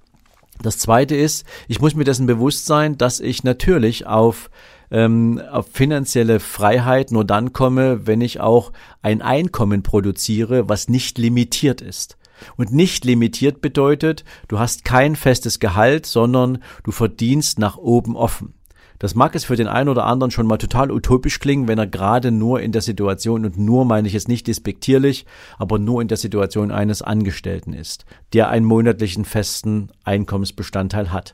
[0.61, 4.49] Das zweite ist, ich muss mir dessen bewusst sein, dass ich natürlich auf
[4.91, 11.17] ähm, auf finanzielle Freiheit nur dann komme, wenn ich auch ein Einkommen produziere, was nicht
[11.17, 12.17] limitiert ist.
[12.57, 18.55] Und nicht limitiert bedeutet, du hast kein festes Gehalt, sondern du verdienst nach oben offen.
[19.01, 21.87] Das mag es für den einen oder anderen schon mal total utopisch klingen, wenn er
[21.87, 25.25] gerade nur in der Situation, und nur meine ich es nicht despektierlich,
[25.57, 31.33] aber nur in der Situation eines Angestellten ist, der einen monatlichen festen Einkommensbestandteil hat.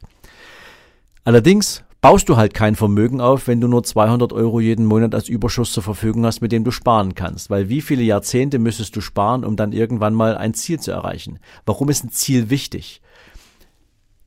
[1.26, 5.30] Allerdings baust du halt kein Vermögen auf, wenn du nur 200 Euro jeden Monat als
[5.30, 7.50] Überschuss zur Verfügung hast, mit dem du sparen kannst.
[7.50, 11.40] Weil wie viele Jahrzehnte müsstest du sparen, um dann irgendwann mal ein Ziel zu erreichen?
[11.66, 13.02] Warum ist ein Ziel wichtig?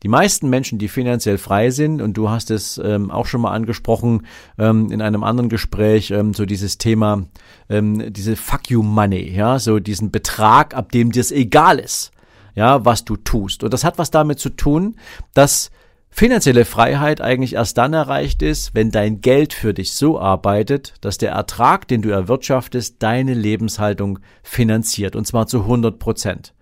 [0.02, 3.52] Die meisten Menschen, die finanziell frei sind, und du hast es ähm, auch schon mal
[3.52, 4.26] angesprochen
[4.58, 7.26] ähm, in einem anderen Gespräch, ähm, so dieses Thema,
[7.68, 12.12] ähm, diese Fuck you Money, ja, so diesen Betrag, ab dem dir es egal ist,
[12.54, 13.62] ja, was du tust.
[13.62, 14.96] Und das hat was damit zu tun,
[15.34, 15.70] dass
[16.10, 21.18] finanzielle Freiheit eigentlich erst dann erreicht ist, wenn dein Geld für dich so arbeitet, dass
[21.18, 26.52] der Ertrag, den du erwirtschaftest, deine Lebenshaltung finanziert, und zwar zu 100 Prozent.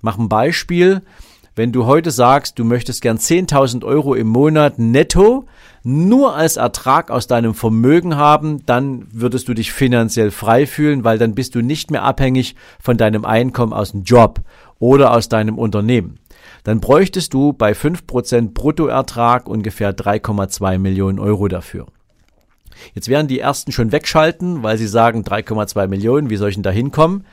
[0.00, 1.02] Mach ein Beispiel.
[1.56, 5.46] Wenn du heute sagst, du möchtest gern 10.000 Euro im Monat netto
[5.84, 11.16] nur als Ertrag aus deinem Vermögen haben, dann würdest du dich finanziell frei fühlen, weil
[11.16, 14.40] dann bist du nicht mehr abhängig von deinem Einkommen aus dem Job
[14.80, 16.18] oder aus deinem Unternehmen.
[16.64, 21.86] Dann bräuchtest du bei 5% Bruttoertrag ungefähr 3,2 Millionen Euro dafür.
[22.94, 26.62] Jetzt werden die ersten schon wegschalten, weil sie sagen 3,2 Millionen, wie soll ich denn
[26.62, 27.24] da hinkommen?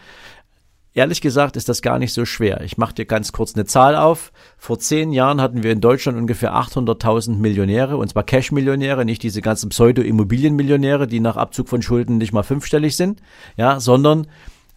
[0.94, 2.62] Ehrlich gesagt ist das gar nicht so schwer.
[2.62, 4.34] Ich mache dir ganz kurz eine Zahl auf.
[4.58, 9.41] Vor zehn Jahren hatten wir in Deutschland ungefähr 800.000 Millionäre, und zwar Cash-Millionäre, nicht diese
[9.41, 13.22] ganzen Pseudo-Immobilien-Millionäre, die nach Abzug von Schulden nicht mal fünfstellig sind,
[13.56, 14.28] ja, sondern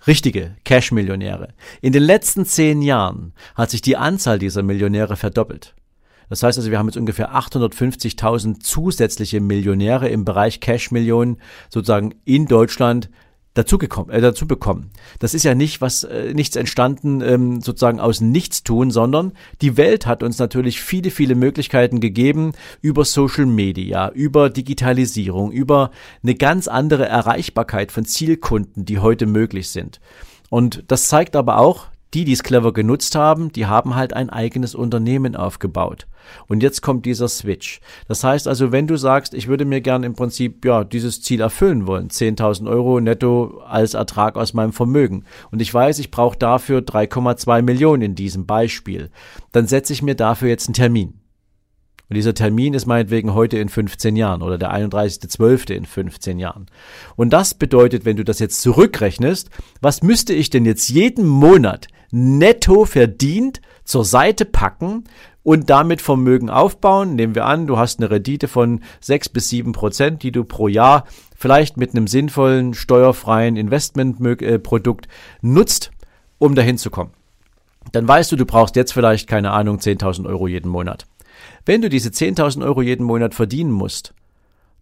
[0.07, 1.49] richtige Cash-Millionäre.
[1.81, 5.75] In den letzten zehn Jahren hat sich die Anzahl dieser Millionäre verdoppelt.
[6.29, 11.38] Das heißt also, wir haben jetzt ungefähr 850.000 zusätzliche Millionäre im Bereich Cash-Millionen
[11.69, 13.11] sozusagen in Deutschland
[13.55, 14.90] dazu gekommen, äh, dazu bekommen.
[15.21, 20.07] Das ist ja nicht was äh, nichts entstanden ähm, sozusagen aus Nichtstun, sondern die Welt
[20.07, 25.90] hat uns natürlich viele viele Möglichkeiten gegeben über Social Media, über Digitalisierung, über
[26.23, 30.01] eine ganz andere Erreichbarkeit von Zielkunden, die heute möglich sind.
[30.51, 34.31] Und das zeigt aber auch, die, die es clever genutzt haben, die haben halt ein
[34.31, 36.07] eigenes Unternehmen aufgebaut.
[36.46, 37.81] Und jetzt kommt dieser Switch.
[38.09, 41.40] Das heißt also, wenn du sagst, ich würde mir gern im Prinzip ja dieses Ziel
[41.40, 46.38] erfüllen wollen, 10.000 Euro netto als Ertrag aus meinem Vermögen, und ich weiß, ich brauche
[46.38, 49.11] dafür 3,2 Millionen in diesem Beispiel,
[49.53, 51.20] dann setze ich mir dafür jetzt einen Termin.
[52.11, 55.72] Und dieser Termin ist meinetwegen heute in 15 Jahren oder der 31.12.
[55.72, 56.66] in 15 Jahren.
[57.16, 59.48] Und das bedeutet, wenn du das jetzt zurückrechnest,
[59.81, 65.05] was müsste ich denn jetzt jeden Monat netto verdient zur Seite packen
[65.43, 67.14] und damit Vermögen aufbauen.
[67.14, 70.69] Nehmen wir an, du hast eine Rendite von sechs bis sieben Prozent, die du pro
[70.69, 71.05] Jahr
[71.37, 75.07] vielleicht mit einem sinnvollen, steuerfreien Investmentprodukt
[75.43, 75.90] nutzt,
[76.38, 77.11] um dahin zu kommen.
[77.93, 81.07] Dann weißt du, du brauchst jetzt vielleicht, keine Ahnung, 10.000 Euro jeden Monat.
[81.67, 84.14] Wenn du diese 10.000 Euro jeden Monat verdienen musst,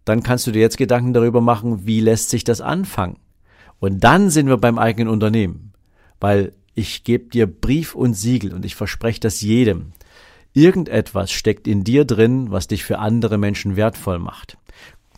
[0.05, 3.17] dann kannst du dir jetzt Gedanken darüber machen, wie lässt sich das anfangen.
[3.79, 5.73] Und dann sind wir beim eigenen Unternehmen.
[6.19, 9.93] Weil ich gebe dir Brief und Siegel und ich verspreche das jedem.
[10.53, 14.57] Irgendetwas steckt in dir drin, was dich für andere Menschen wertvoll macht.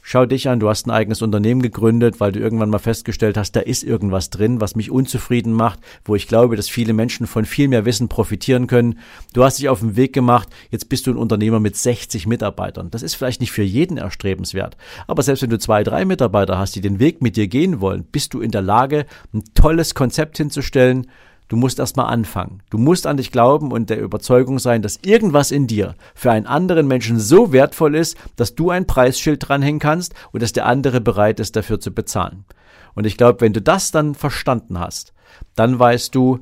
[0.08, 3.54] Schau dich an, du hast ein eigenes Unternehmen gegründet, weil du irgendwann mal festgestellt hast,
[3.54, 7.44] da ist irgendwas drin, was mich unzufrieden macht, wo ich glaube, dass viele Menschen von
[7.44, 9.00] viel mehr Wissen profitieren können.
[9.34, 12.92] Du hast dich auf den Weg gemacht, jetzt bist du ein Unternehmer mit 60 Mitarbeitern.
[12.92, 16.76] Das ist vielleicht nicht für jeden erstrebenswert, aber selbst wenn du zwei, drei Mitarbeiter hast,
[16.76, 20.38] die den Weg mit dir gehen wollen, bist du in der Lage, ein tolles Konzept
[20.38, 21.08] hinzustellen,
[21.48, 22.64] Du musst erstmal anfangen.
[22.70, 26.48] Du musst an dich glauben und der Überzeugung sein, dass irgendwas in dir für einen
[26.48, 31.02] anderen Menschen so wertvoll ist, dass du ein Preisschild dranhängen kannst und dass der andere
[31.02, 32.46] bereit ist, dafür zu bezahlen.
[32.96, 35.14] Und ich glaube, wenn du das dann verstanden hast,
[35.56, 36.40] dann weißt du,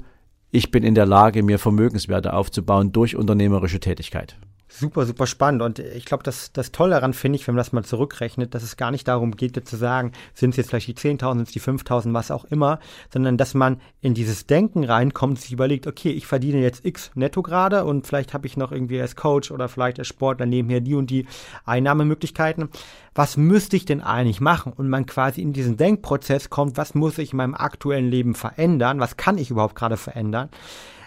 [0.52, 4.38] ich bin in der Lage, mir Vermögenswerte aufzubauen durch unternehmerische Tätigkeit.
[4.76, 5.62] Super, super spannend.
[5.62, 8.64] Und ich glaube, das, das Tolle daran finde ich, wenn man das mal zurückrechnet, dass
[8.64, 11.52] es gar nicht darum geht, zu sagen, sind es jetzt vielleicht die 10.000, sind es
[11.52, 12.80] die 5.000, was auch immer,
[13.12, 17.44] sondern dass man in dieses Denken reinkommt, sich überlegt, okay, ich verdiene jetzt X netto
[17.44, 20.96] gerade und vielleicht habe ich noch irgendwie als Coach oder vielleicht als Sportler nebenher die
[20.96, 21.28] und die
[21.66, 22.70] Einnahmemöglichkeiten.
[23.14, 24.74] Was müsste ich denn eigentlich machen?
[24.74, 29.00] Und man quasi in diesen Denkprozess kommt, was muss ich in meinem aktuellen Leben verändern?
[29.00, 30.50] Was kann ich überhaupt gerade verändern?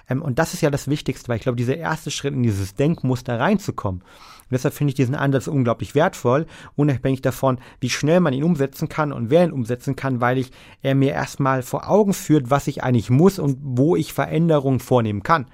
[0.09, 2.75] Ähm, und das ist ja das Wichtigste, weil ich glaube, dieser erste Schritt in dieses
[2.75, 4.03] Denkmuster reinzukommen.
[4.03, 8.89] Und deshalb finde ich diesen Ansatz unglaublich wertvoll, unabhängig davon, wie schnell man ihn umsetzen
[8.89, 12.69] kann und wer ihn umsetzen kann, weil ich er mir erstmal vor Augen führt, was
[12.69, 15.47] ich eigentlich muss und wo ich Veränderungen vornehmen kann.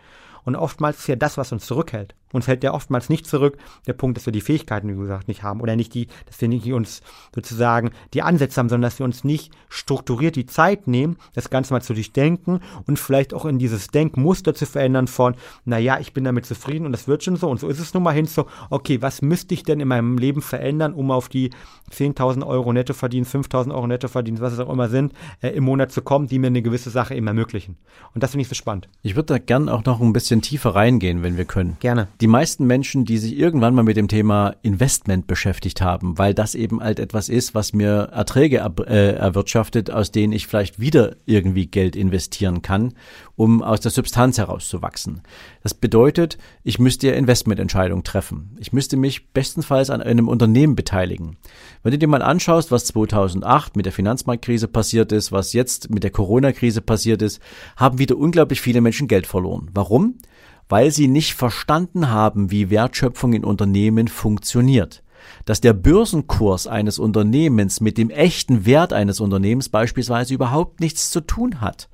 [0.45, 2.15] Und oftmals ist ja das, was uns zurückhält.
[2.33, 5.43] Uns hält ja oftmals nicht zurück der Punkt, dass wir die Fähigkeiten, wie gesagt, nicht
[5.43, 7.03] haben oder nicht die, dass wir nicht uns
[7.35, 11.73] sozusagen die Ansätze haben, sondern dass wir uns nicht strukturiert die Zeit nehmen, das Ganze
[11.73, 16.25] mal zu durchdenken und vielleicht auch in dieses Denkmuster zu verändern von, naja, ich bin
[16.25, 18.47] damit zufrieden und das wird schon so und so ist es nun mal hin so,
[18.71, 21.51] okay, was müsste ich denn in meinem Leben verändern, um auf die
[21.93, 25.65] 10.000 Euro netto verdienen, 5.000 Euro netto verdienen, was es auch immer sind, äh, im
[25.65, 27.77] Monat zu kommen, die mir eine gewisse Sache eben ermöglichen.
[28.15, 28.89] Und das finde ich so spannend.
[29.03, 31.77] Ich würde da gern auch noch ein bisschen tiefer reingehen, wenn wir können.
[31.81, 36.35] Gerne die meisten Menschen, die sich irgendwann mal mit dem Thema Investment beschäftigt haben, weil
[36.35, 41.17] das eben halt etwas ist, was mir Erträge äh, erwirtschaftet, aus denen ich vielleicht wieder
[41.27, 42.95] irgendwie Geld investieren kann,
[43.35, 45.23] um aus der Substanz herauszuwachsen.
[45.65, 48.57] Das bedeutet, ich müsste ja Investmententscheidungen treffen.
[48.61, 51.39] Ich müsste mich bestenfalls an einem Unternehmen beteiligen.
[51.83, 56.05] Wenn du dir mal anschaust, was 2008 mit der Finanzmarktkrise passiert ist, was jetzt mit
[56.05, 57.41] der Corona-Krise passiert ist,
[57.75, 59.71] haben wieder unglaublich viele Menschen Geld verloren.
[59.75, 60.19] Warum?
[60.73, 65.03] Weil sie nicht verstanden haben, wie Wertschöpfung in Unternehmen funktioniert.
[65.45, 71.21] Dass der Börsenkurs eines Unternehmens mit dem echten Wert eines Unternehmens beispielsweise überhaupt nichts zu
[71.21, 71.91] tun hat.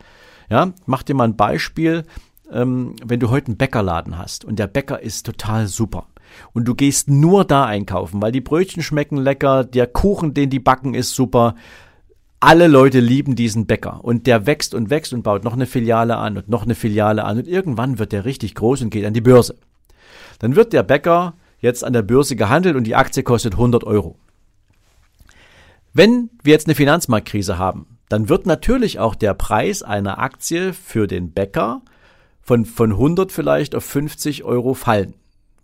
[0.49, 2.05] Ja, mach dir mal ein Beispiel,
[2.53, 6.07] ähm, wenn du heute einen Bäckerladen hast und der Bäcker ist total super
[6.53, 10.61] und du gehst nur da einkaufen, weil die Brötchen schmecken lecker, der Kuchen, den die
[10.61, 11.57] backen, ist super,
[12.41, 16.17] alle Leute lieben diesen Bäcker und der wächst und wächst und baut noch eine Filiale
[16.17, 19.15] an und noch eine Filiale an und irgendwann wird der richtig groß und geht an
[19.15, 19.57] die Börse.
[20.39, 24.17] Dann wird der Bäcker jetzt an der Börse gehandelt und die Aktie kostet 100 Euro.
[25.93, 31.09] Wenn wir jetzt eine Finanzmarktkrise haben, dann wird natürlich auch der Preis einer Aktie für
[31.09, 31.83] den Bäcker
[32.41, 35.15] von, von 100 vielleicht auf 50 Euro fallen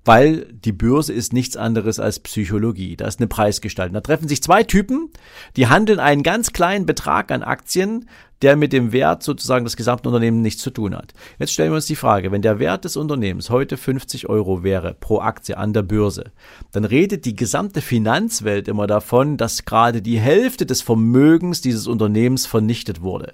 [0.04, 2.96] weil die Börse ist nichts anderes als Psychologie.
[2.96, 3.94] Da ist eine Preisgestaltung.
[3.94, 5.10] Da treffen sich zwei Typen,
[5.56, 8.06] die handeln einen ganz kleinen Betrag an Aktien,
[8.42, 11.14] der mit dem Wert sozusagen des gesamten Unternehmens nichts zu tun hat.
[11.38, 14.94] Jetzt stellen wir uns die Frage, wenn der Wert des Unternehmens heute 50 Euro wäre
[14.98, 16.32] pro Aktie an der Börse,
[16.72, 22.44] dann redet die gesamte Finanzwelt immer davon, dass gerade die Hälfte des Vermögens dieses Unternehmens
[22.44, 23.32] vernichtet wurde.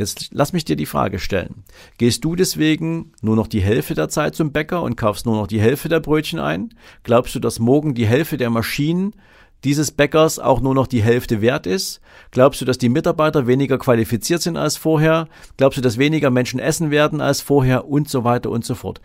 [0.00, 1.62] Jetzt lass mich dir die Frage stellen.
[1.98, 5.46] Gehst du deswegen nur noch die Hälfte der Zeit zum Bäcker und kaufst nur noch
[5.46, 6.70] die Hälfte der Brötchen ein?
[7.02, 9.14] Glaubst du, dass morgen die Hälfte der Maschinen
[9.62, 12.00] dieses Bäckers auch nur noch die Hälfte wert ist?
[12.30, 15.28] Glaubst du, dass die Mitarbeiter weniger qualifiziert sind als vorher?
[15.58, 17.86] Glaubst du, dass weniger Menschen essen werden als vorher?
[17.86, 19.02] Und so weiter und so fort.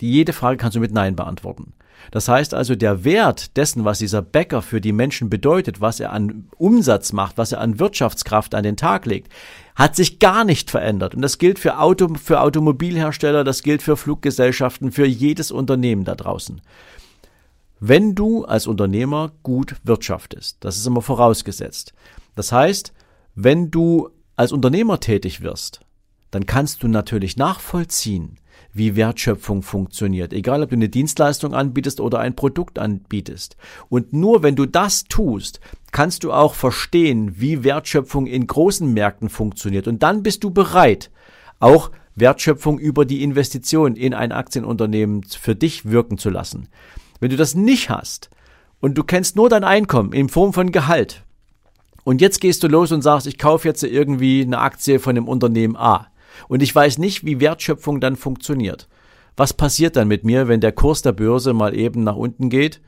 [0.00, 1.72] Die jede Frage kannst du mit Nein beantworten.
[2.10, 6.12] Das heißt also, der Wert dessen, was dieser Bäcker für die Menschen bedeutet, was er
[6.12, 9.32] an Umsatz macht, was er an Wirtschaftskraft an den Tag legt,
[9.74, 11.14] hat sich gar nicht verändert.
[11.14, 16.14] Und das gilt für, Auto, für Automobilhersteller, das gilt für Fluggesellschaften, für jedes Unternehmen da
[16.14, 16.60] draußen.
[17.80, 21.92] Wenn du als Unternehmer gut wirtschaftest, das ist immer vorausgesetzt.
[22.36, 22.92] Das heißt,
[23.34, 25.80] wenn du als Unternehmer tätig wirst,
[26.30, 28.38] dann kannst du natürlich nachvollziehen,
[28.72, 30.32] wie Wertschöpfung funktioniert.
[30.32, 33.56] Egal, ob du eine Dienstleistung anbietest oder ein Produkt anbietest.
[33.88, 35.60] Und nur wenn du das tust,
[35.90, 39.88] kannst du auch verstehen, wie Wertschöpfung in großen Märkten funktioniert.
[39.88, 41.10] Und dann bist du bereit,
[41.60, 46.68] auch Wertschöpfung über die Investition in ein Aktienunternehmen für dich wirken zu lassen.
[47.20, 48.30] Wenn du das nicht hast
[48.80, 51.24] und du kennst nur dein Einkommen in Form von Gehalt
[52.04, 55.28] und jetzt gehst du los und sagst, ich kaufe jetzt irgendwie eine Aktie von dem
[55.28, 56.08] Unternehmen A
[56.48, 58.88] und ich weiß nicht, wie Wertschöpfung dann funktioniert.
[59.36, 62.80] Was passiert dann mit mir, wenn der Kurs der Börse mal eben nach unten geht?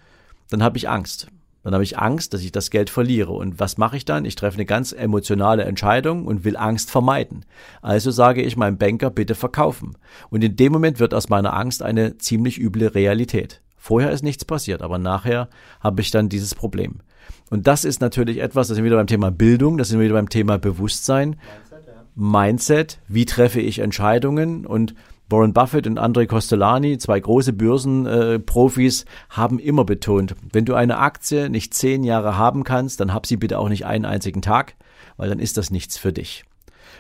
[0.51, 1.29] Dann habe ich Angst.
[1.63, 3.33] Dann habe ich Angst, dass ich das Geld verliere.
[3.33, 4.27] Und was mache ich dann?
[4.27, 7.47] Ich treffe eine ganz emotionale Entscheidung und will Angst vermeiden.
[7.81, 9.97] Also sage ich meinem Banker, bitte verkaufen.
[10.29, 13.63] Und in dem Moment wird aus meiner Angst eine ziemlich üble Realität.
[13.79, 15.49] Vorher ist nichts passiert, aber nachher
[15.81, 17.01] habe ich dann dieses Problem.
[17.51, 20.07] Und das ist natürlich etwas, das sind wir wieder beim Thema Bildung, das sind wir
[20.07, 21.37] wieder beim Thema Bewusstsein.
[22.15, 24.95] Mindset, wie treffe ich Entscheidungen und
[25.31, 30.99] Warren Buffett und André Costolani, zwei große Börsenprofis, äh, haben immer betont, wenn du eine
[30.99, 34.75] Aktie nicht zehn Jahre haben kannst, dann hab sie bitte auch nicht einen einzigen Tag,
[35.17, 36.45] weil dann ist das nichts für dich.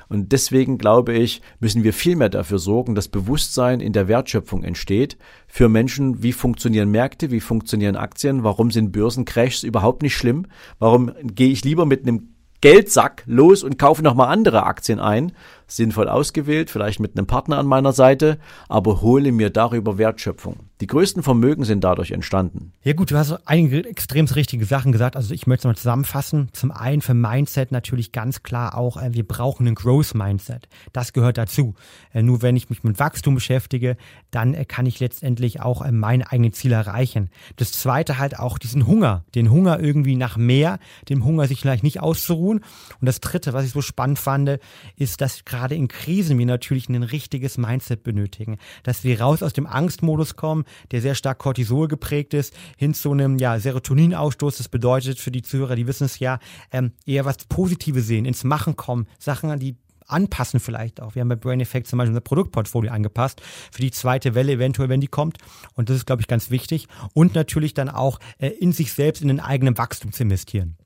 [0.08, 4.62] Und deswegen glaube ich, müssen wir viel mehr dafür sorgen, dass Bewusstsein in der Wertschöpfung
[4.62, 10.46] entsteht für Menschen, wie funktionieren Märkte, wie funktionieren Aktien, warum sind Börsencrashs überhaupt nicht schlimm,
[10.78, 12.33] warum gehe ich lieber mit einem
[12.64, 15.32] Geldsack los und kaufe nochmal andere Aktien ein.
[15.66, 20.56] Sinnvoll ausgewählt, vielleicht mit einem Partner an meiner Seite, aber hole mir darüber Wertschöpfung.
[20.80, 22.72] Die größten Vermögen sind dadurch entstanden.
[22.82, 25.16] Ja gut, du hast einige extrem richtige Sachen gesagt.
[25.16, 26.48] Also ich möchte es mal zusammenfassen.
[26.52, 30.68] Zum einen für Mindset natürlich ganz klar auch, äh, wir brauchen ein Growth Mindset.
[30.92, 31.74] Das gehört dazu.
[32.12, 33.96] Äh, nur wenn ich mich mit Wachstum beschäftige,
[34.30, 37.30] dann äh, kann ich letztendlich auch meine eigenen Ziele erreichen.
[37.56, 39.24] Das zweite halt auch diesen Hunger.
[39.34, 42.64] Den Hunger irgendwie nach mehr, dem Hunger sich vielleicht nicht auszuruhen.
[43.00, 44.58] Und das dritte, was ich so spannend fand,
[44.96, 48.58] ist, dass gerade in Krisen wir natürlich ein richtiges Mindset benötigen.
[48.82, 53.12] Dass wir raus aus dem Angstmodus kommen, der sehr stark Cortisol geprägt ist, hin zu
[53.12, 54.58] einem ja, Serotoninausstoß.
[54.58, 56.40] Das bedeutet für die Zuhörer, die wissen es ja,
[56.72, 61.14] ähm, eher was Positives sehen, ins Machen kommen, Sachen, die anpassen vielleicht auch.
[61.14, 63.40] Wir haben bei Brain Effect zum Beispiel unser Produktportfolio angepasst
[63.70, 65.38] für die zweite Welle eventuell, wenn die kommt.
[65.74, 66.88] Und das ist, glaube ich, ganz wichtig.
[67.14, 70.76] Und natürlich dann auch äh, in sich selbst, in den eigenen Wachstum zu investieren.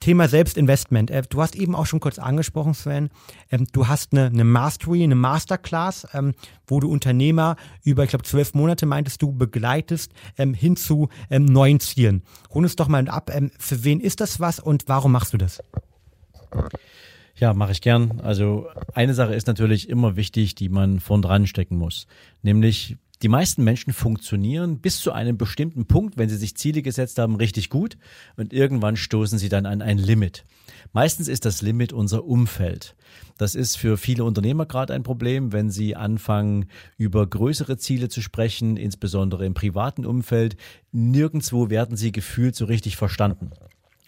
[0.00, 1.10] Thema Selbstinvestment.
[1.10, 3.10] Äh, du hast eben auch schon kurz angesprochen, Sven.
[3.50, 6.34] Ähm, du hast eine, eine Mastery, eine Masterclass, ähm,
[6.66, 11.80] wo du Unternehmer über, ich glaube, zwölf Monate meintest du, begleitest ähm, hin zu neuen
[11.80, 12.22] Zielen.
[12.50, 13.30] Hol uns doch mal ab.
[13.58, 15.62] Für wen ist das was und warum machst du das?
[17.36, 18.20] Ja, mache ich gern.
[18.20, 22.06] Also eine Sache ist natürlich immer wichtig, die man vorn dran stecken muss.
[22.42, 27.18] Nämlich die meisten Menschen funktionieren bis zu einem bestimmten Punkt, wenn sie sich Ziele gesetzt
[27.18, 27.98] haben, richtig gut
[28.36, 30.44] und irgendwann stoßen sie dann an ein Limit.
[30.92, 32.94] Meistens ist das Limit unser Umfeld.
[33.36, 38.22] Das ist für viele Unternehmer gerade ein Problem, wenn sie anfangen, über größere Ziele zu
[38.22, 40.56] sprechen, insbesondere im privaten Umfeld.
[40.92, 43.50] Nirgendwo werden sie gefühlt so richtig verstanden.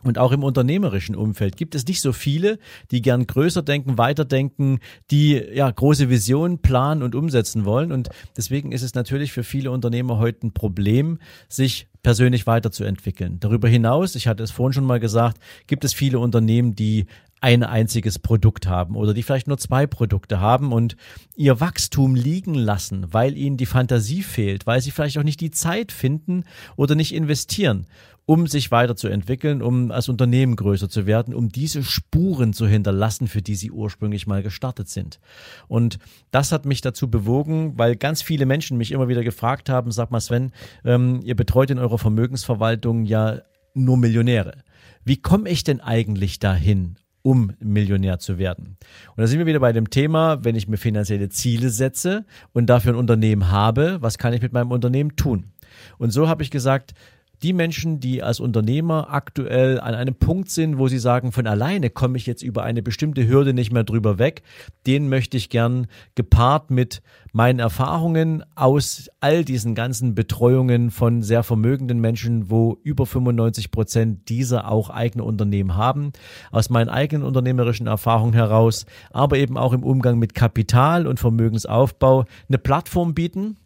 [0.03, 2.59] Und auch im unternehmerischen Umfeld gibt es nicht so viele,
[2.91, 4.79] die gern größer denken, weiterdenken,
[5.11, 7.93] die ja große Visionen planen und umsetzen wollen.
[7.93, 13.41] Und deswegen ist es natürlich für viele Unternehmer heute ein Problem, sich persönlich weiterzuentwickeln.
[13.41, 17.07] Darüber hinaus, ich hatte es vorhin schon mal gesagt, gibt es viele Unternehmen, die
[17.41, 20.97] ein einziges Produkt haben oder die vielleicht nur zwei Produkte haben und
[21.37, 25.51] ihr Wachstum liegen lassen, weil ihnen die Fantasie fehlt, weil sie vielleicht auch nicht die
[25.51, 26.45] Zeit finden
[26.77, 27.87] oder nicht investieren,
[28.31, 33.43] um sich weiterzuentwickeln, um als Unternehmen größer zu werden, um diese Spuren zu hinterlassen, für
[33.43, 35.19] die sie ursprünglich mal gestartet sind.
[35.67, 35.99] Und
[36.31, 40.13] das hat mich dazu bewogen, weil ganz viele Menschen mich immer wieder gefragt haben, sag
[40.13, 40.53] mal Sven,
[40.85, 43.41] ähm, ihr betreut in eurer Vermögensverwaltung ja
[43.75, 44.63] nur Millionäre.
[45.05, 46.95] Wie komme ich denn eigentlich dahin?
[47.23, 48.79] um Millionär zu werden.
[49.11, 52.25] Und da sind wir wieder bei dem Thema, wenn ich mir finanzielle Ziele setze
[52.55, 55.53] und dafür ein Unternehmen habe, was kann ich mit meinem Unternehmen tun?
[55.99, 56.95] Und so habe ich gesagt,
[57.43, 61.91] die Menschen, die als Unternehmer aktuell an einem Punkt sind, wo sie sagen, von alleine
[61.91, 64.43] komme ich jetzt über eine bestimmte Hürde nicht mehr drüber weg,
[64.87, 71.43] den möchte ich gern gepaart mit meinen Erfahrungen aus all diesen ganzen Betreuungen von sehr
[71.43, 76.13] vermögenden Menschen, wo über 95 Prozent dieser auch eigene Unternehmen haben,
[76.51, 82.25] aus meinen eigenen unternehmerischen Erfahrungen heraus, aber eben auch im Umgang mit Kapital und Vermögensaufbau
[82.49, 83.57] eine Plattform bieten,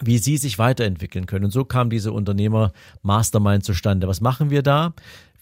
[0.00, 1.46] wie sie sich weiterentwickeln können.
[1.46, 2.72] Und so kam diese Unternehmer
[3.02, 4.08] Mastermind zustande.
[4.08, 4.92] Was machen wir da?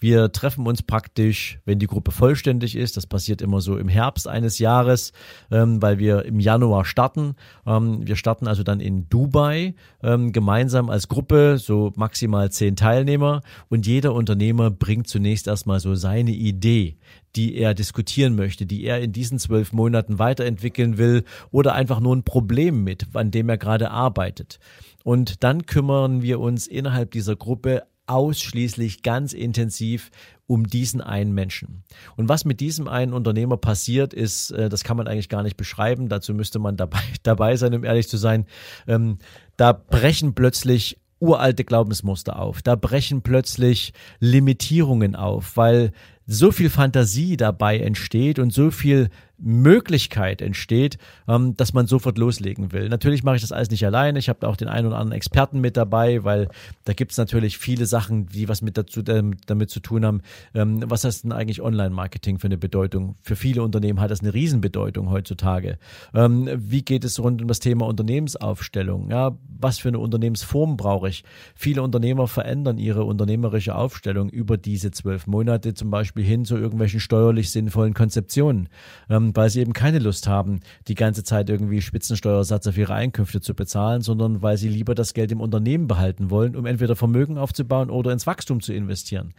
[0.03, 2.96] Wir treffen uns praktisch, wenn die Gruppe vollständig ist.
[2.96, 5.12] Das passiert immer so im Herbst eines Jahres,
[5.53, 7.36] ähm, weil wir im Januar starten.
[7.64, 13.42] Ähm, wir starten also dann in Dubai ähm, gemeinsam als Gruppe, so maximal zehn Teilnehmer.
[13.68, 16.96] Und jeder Unternehmer bringt zunächst erstmal so seine Idee,
[17.36, 21.22] die er diskutieren möchte, die er in diesen zwölf Monaten weiterentwickeln will
[21.53, 24.59] oder einfach nur ein Problem mit, an dem er gerade arbeitet.
[25.05, 30.11] Und dann kümmern wir uns innerhalb dieser Gruppe ausschließlich ganz intensiv
[30.47, 31.83] um diesen einen Menschen.
[32.15, 35.57] Und was mit diesem einen Unternehmer passiert ist, äh, das kann man eigentlich gar nicht
[35.57, 36.11] beschreiben.
[36.11, 38.45] Dazu müsste man dabei, dabei sein, um ehrlich zu sein.
[38.87, 39.19] Ähm,
[39.57, 42.61] da brechen plötzlich uralte Glaubensmuster auf.
[42.61, 45.93] Da brechen plötzlich Limitierungen auf, weil
[46.27, 49.09] so viel Fantasie dabei entsteht und so viel
[49.39, 52.89] Möglichkeit entsteht, ähm, dass man sofort loslegen will.
[52.89, 54.18] Natürlich mache ich das alles nicht alleine.
[54.18, 56.49] Ich habe auch den einen oder anderen Experten mit dabei, weil
[56.85, 60.22] da gibt es natürlich viele Sachen, die was mit dazu, ähm, damit zu tun haben.
[60.55, 63.16] Ähm, was heißt denn eigentlich Online-Marketing für eine Bedeutung?
[63.22, 65.78] Für viele Unternehmen hat das eine Riesenbedeutung heutzutage.
[66.14, 69.11] Ähm, wie geht es rund um das Thema Unternehmensaufstellung?
[69.11, 71.24] Ja, was für eine Unternehmensform brauche ich?
[71.55, 77.01] Viele Unternehmer verändern ihre unternehmerische Aufstellung über diese zwölf Monate, zum Beispiel hin zu irgendwelchen
[77.01, 78.68] steuerlich sinnvollen Konzeptionen.
[79.09, 83.41] Ähm, weil sie eben keine Lust haben, die ganze Zeit irgendwie Spitzensteuersatz auf ihre Einkünfte
[83.41, 87.39] zu bezahlen, sondern weil sie lieber das Geld im Unternehmen behalten wollen, um entweder Vermögen
[87.39, 89.35] aufzubauen oder ins Wachstum zu investieren.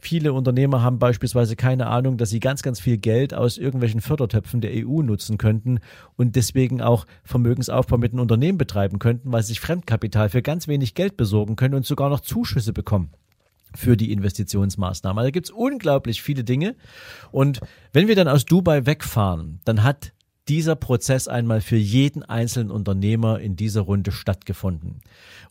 [0.00, 4.60] Viele Unternehmer haben beispielsweise keine Ahnung, dass sie ganz, ganz viel Geld aus irgendwelchen Fördertöpfen
[4.60, 5.80] der EU nutzen könnten
[6.16, 10.68] und deswegen auch Vermögensaufbau mit einem Unternehmen betreiben könnten, weil sie sich Fremdkapital für ganz
[10.68, 13.10] wenig Geld besorgen können und sogar noch Zuschüsse bekommen
[13.74, 15.18] für die Investitionsmaßnahmen.
[15.18, 16.76] Also da gibt es unglaublich viele Dinge.
[17.30, 17.60] Und
[17.92, 20.12] wenn wir dann aus Dubai wegfahren, dann hat
[20.50, 25.00] dieser Prozess einmal für jeden einzelnen Unternehmer in dieser Runde stattgefunden.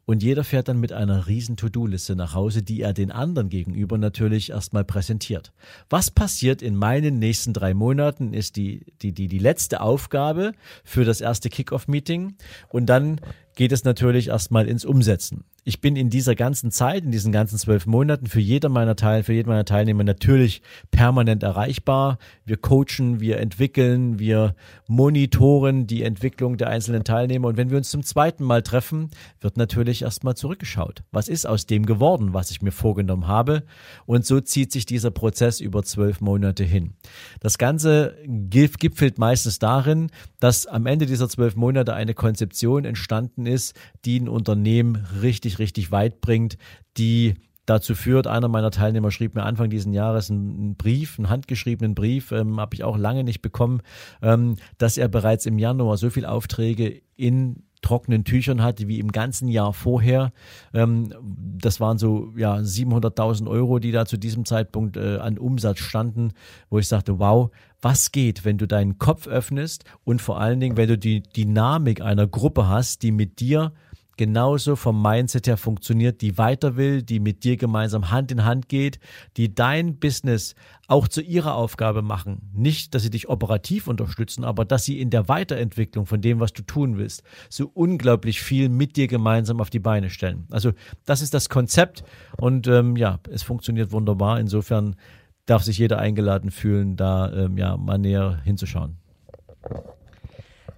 [0.05, 3.97] Und jeder fährt dann mit einer riesen To-Do-Liste nach Hause, die er den anderen gegenüber
[3.97, 5.53] natürlich erstmal präsentiert.
[5.89, 10.51] Was passiert in meinen nächsten drei Monaten, ist die, die, die, die letzte Aufgabe
[10.83, 12.35] für das erste Kickoff-Meeting.
[12.67, 13.21] Und dann
[13.55, 17.57] geht es natürlich erstmal ins Umsetzen ich bin in dieser ganzen Zeit, in diesen ganzen
[17.57, 22.17] zwölf Monaten für jeder meiner Teil, für jeden meiner Teilnehmer natürlich permanent erreichbar.
[22.45, 24.55] Wir coachen, wir entwickeln, wir
[24.87, 27.49] monitoren die Entwicklung der einzelnen Teilnehmer.
[27.49, 29.09] Und wenn wir uns zum zweiten Mal treffen,
[29.41, 31.03] wird natürlich erstmal zurückgeschaut.
[31.11, 33.63] Was ist aus dem geworden, was ich mir vorgenommen habe?
[34.05, 36.93] Und so zieht sich dieser Prozess über zwölf Monate hin.
[37.39, 43.75] Das Ganze gipfelt meistens darin, dass am Ende dieser zwölf Monate eine Konzeption entstanden ist,
[44.05, 46.57] die ein Unternehmen richtig richtig weit bringt,
[46.97, 47.33] die
[47.65, 52.31] dazu führt, einer meiner Teilnehmer schrieb mir Anfang diesen Jahres einen Brief, einen handgeschriebenen Brief,
[52.31, 53.81] ähm, habe ich auch lange nicht bekommen,
[54.21, 59.11] ähm, dass er bereits im Januar so viele Aufträge in trockenen Tüchern hatte wie im
[59.11, 60.33] ganzen Jahr vorher.
[60.73, 61.13] Ähm,
[61.57, 66.33] das waren so ja 700.000 Euro, die da zu diesem Zeitpunkt äh, an Umsatz standen,
[66.69, 70.75] wo ich sagte, wow, was geht, wenn du deinen Kopf öffnest und vor allen Dingen,
[70.75, 73.73] wenn du die Dynamik einer Gruppe hast, die mit dir
[74.19, 78.67] genauso vom Mindset her funktioniert, die weiter will, die mit dir gemeinsam Hand in Hand
[78.67, 78.99] geht,
[79.37, 80.55] die dein Business
[80.89, 82.51] auch zu ihrer Aufgabe machen.
[82.53, 86.51] Nicht, dass sie dich operativ unterstützen, aber dass sie in der Weiterentwicklung von dem, was
[86.51, 90.47] du tun willst, so unglaublich viel mit dir gemeinsam auf die Beine stellen.
[90.51, 90.73] Also
[91.05, 92.03] das ist das Konzept
[92.35, 94.37] und ähm, ja, es funktioniert wunderbar.
[94.37, 94.97] Insofern
[95.45, 98.97] darf sich jeder eingeladen fühlen, da ähm, ja mal näher hinzuschauen.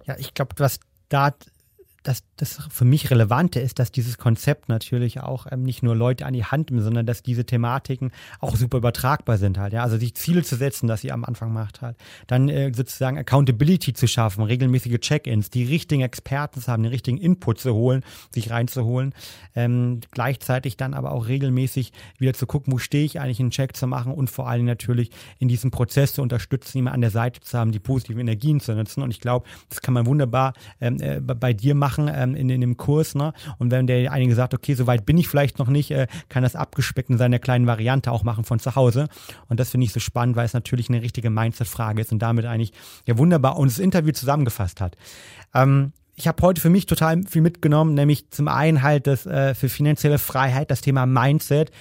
[0.06, 0.80] Ja, ich glaube, was
[1.10, 1.34] da
[2.04, 6.26] das, das für mich Relevante ist, dass dieses Konzept natürlich auch ähm, nicht nur Leute
[6.26, 9.74] an die Hand nimmt, sondern dass diese Thematiken auch super übertragbar sind halt.
[9.74, 11.98] Ja, also sich Ziele zu setzen, dass ihr am Anfang macht halt.
[12.26, 17.20] Dann äh, sozusagen Accountability zu schaffen, regelmäßige Check-ins, die richtigen Experten zu haben, den richtigen
[17.20, 19.14] Input zu holen, sich reinzuholen.
[19.56, 23.78] Ähm, gleichzeitig dann aber auch regelmäßig wieder zu gucken, wo stehe ich eigentlich, einen Check
[23.78, 27.42] zu machen und vor allem natürlich in diesem Prozess zu unterstützen, jemanden an der Seite
[27.42, 29.04] zu haben, die positiven Energien zu nutzen.
[29.04, 32.50] Und ich glaube, das kann man wunderbar ähm, äh, bei dir machen machen ähm, in,
[32.50, 33.16] in dem Kurs.
[33.16, 33.34] Ne?
[33.58, 36.44] Und wenn der einige sagt, okay, so weit bin ich vielleicht noch nicht, äh, kann
[36.44, 39.08] das abgespeckt in seiner kleinen Variante auch machen von zu Hause.
[39.50, 42.46] Und das finde ich so spannend, weil es natürlich eine richtige Mindset-Frage ist und damit
[42.46, 42.72] eigentlich
[43.06, 44.96] ja wunderbar uns das Interview zusammengefasst hat.
[45.54, 49.54] Ähm, ich habe heute für mich total viel mitgenommen, nämlich zum einen halt das äh,
[49.56, 51.72] für finanzielle Freiheit, das Thema Mindset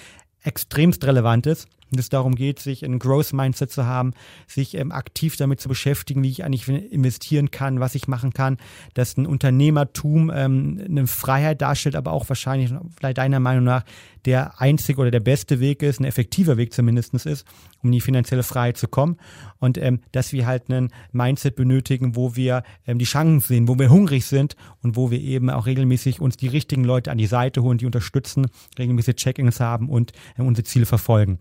[0.42, 4.12] extremst relevant ist und es darum geht, sich ein Growth Mindset zu haben,
[4.46, 8.58] sich ähm, aktiv damit zu beschäftigen, wie ich eigentlich investieren kann, was ich machen kann,
[8.94, 13.84] dass ein Unternehmertum ähm, eine Freiheit darstellt, aber auch wahrscheinlich, vielleicht deiner Meinung nach,
[14.24, 17.46] der einzige oder der beste Weg ist, ein effektiver Weg zumindest ist,
[17.82, 19.16] um in die finanzielle Freiheit zu kommen.
[19.58, 23.78] Und ähm, dass wir halt einen Mindset benötigen, wo wir ähm, die Chancen sehen, wo
[23.78, 27.26] wir hungrig sind und wo wir eben auch regelmäßig uns die richtigen Leute an die
[27.26, 28.46] Seite holen, die unterstützen,
[28.78, 31.38] regelmäßig Check-ins haben und äh, unsere Ziele verfolgen.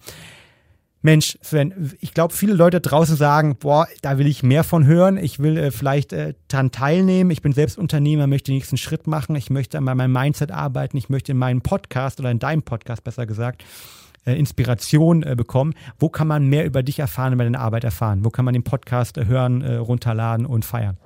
[1.01, 5.17] Mensch, Sven, ich glaube, viele Leute draußen sagen, boah, da will ich mehr von hören.
[5.17, 7.31] Ich will äh, vielleicht äh, daran teilnehmen.
[7.31, 9.35] Ich bin selbst Unternehmer, möchte den nächsten Schritt machen.
[9.35, 10.97] Ich möchte an meinem Mindset arbeiten.
[10.97, 13.63] Ich möchte in meinem Podcast oder in deinem Podcast besser gesagt
[14.25, 15.73] äh, Inspiration äh, bekommen.
[15.99, 18.25] Wo kann man mehr über dich erfahren, über deine Arbeit erfahren?
[18.25, 20.97] Wo kann man den Podcast äh, hören, äh, runterladen und feiern?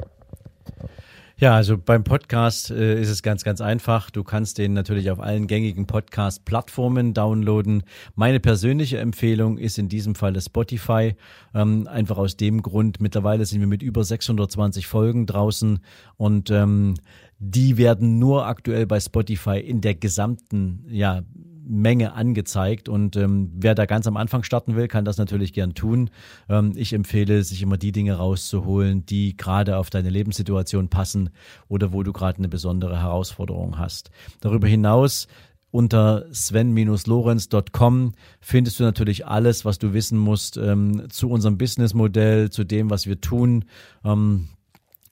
[1.44, 4.10] Ja, also beim Podcast äh, ist es ganz, ganz einfach.
[4.10, 7.84] Du kannst den natürlich auf allen gängigen Podcast-Plattformen downloaden.
[8.16, 11.16] Meine persönliche Empfehlung ist in diesem Fall das Spotify.
[11.54, 15.80] Ähm, einfach aus dem Grund, mittlerweile sind wir mit über 620 Folgen draußen
[16.16, 16.94] und ähm,
[17.40, 21.24] die werden nur aktuell bei Spotify in der gesamten ja,
[21.66, 22.90] Menge angezeigt.
[22.90, 26.10] Und ähm, wer da ganz am Anfang starten will, kann das natürlich gern tun.
[26.50, 31.30] Ähm, ich empfehle, sich immer die Dinge rauszuholen, die gerade auf deine Lebenssituation passen
[31.68, 34.12] oder wo du gerade eine besondere Herausforderung hast.
[34.42, 35.28] Darüber hinaus
[35.72, 42.64] unter sven-lorenz.com findest du natürlich alles, was du wissen musst ähm, zu unserem Businessmodell, zu
[42.64, 43.66] dem, was wir tun.
[44.06, 44.50] Ähm,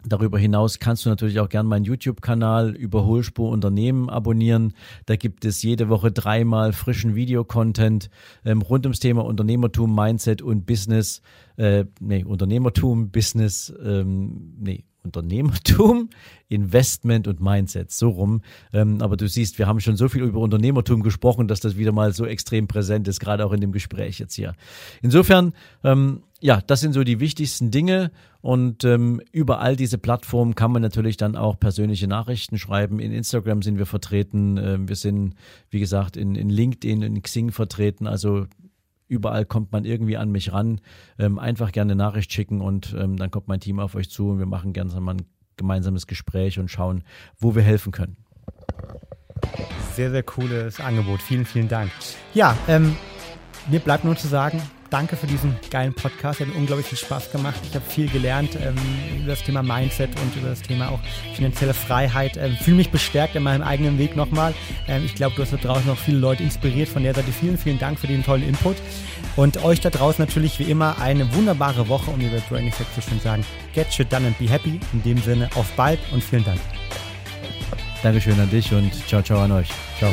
[0.05, 4.73] Darüber hinaus kannst du natürlich auch gern meinen YouTube-Kanal Überholspur Unternehmen abonnieren.
[5.05, 8.09] Da gibt es jede Woche dreimal frischen Videocontent
[8.43, 11.21] ähm, rund ums Thema Unternehmertum, Mindset und Business.
[11.57, 16.09] Äh, nee, Unternehmertum, Business, ähm, nee, Unternehmertum,
[16.49, 18.41] Investment und Mindset, so rum.
[18.73, 21.91] Ähm, aber du siehst, wir haben schon so viel über Unternehmertum gesprochen, dass das wieder
[21.91, 24.53] mal so extrem präsent ist, gerade auch in dem Gespräch jetzt hier.
[25.01, 30.55] Insofern, ähm, ja, das sind so die wichtigsten Dinge und ähm, über all diese Plattformen
[30.55, 32.99] kann man natürlich dann auch persönliche Nachrichten schreiben.
[32.99, 35.35] In Instagram sind wir vertreten, ähm, wir sind,
[35.69, 38.47] wie gesagt, in, in LinkedIn, in Xing vertreten, also
[39.11, 40.79] Überall kommt man irgendwie an mich ran.
[41.19, 44.29] Ähm, einfach gerne eine Nachricht schicken und ähm, dann kommt mein Team auf euch zu
[44.29, 45.25] und wir machen gerne mal ein
[45.57, 47.03] gemeinsames Gespräch und schauen,
[47.37, 48.15] wo wir helfen können.
[49.95, 51.21] Sehr, sehr cooles Angebot.
[51.21, 51.91] Vielen, vielen Dank.
[52.33, 52.95] Ja, ähm,
[53.69, 54.61] mir bleibt nur zu sagen,
[54.91, 56.39] danke für diesen geilen Podcast.
[56.39, 57.59] Hat unglaublich viel Spaß gemacht.
[57.67, 58.75] Ich habe viel gelernt ähm,
[59.17, 60.99] über das Thema Mindset und über das Thema auch
[61.33, 62.37] finanzielle Freiheit.
[62.37, 64.53] Ähm, Fühle mich bestärkt in meinem eigenen Weg nochmal.
[64.87, 66.89] Ähm, ich glaube, du hast da draußen noch viele Leute inspiriert.
[66.89, 68.75] Von der Seite vielen, vielen Dank für den tollen Input.
[69.35, 72.11] Und euch da draußen natürlich wie immer eine wunderbare Woche.
[72.11, 74.79] Und wie wir Brain Effect so schön sagen, get shit done and be happy.
[74.93, 76.59] In dem Sinne, auf bald und vielen Dank.
[78.03, 79.69] Dankeschön an dich und ciao, ciao an euch.
[79.99, 80.11] Ciao.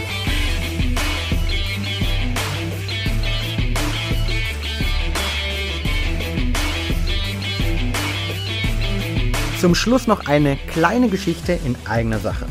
[9.61, 12.47] Zum Schluss noch eine kleine Geschichte in eigener Sache.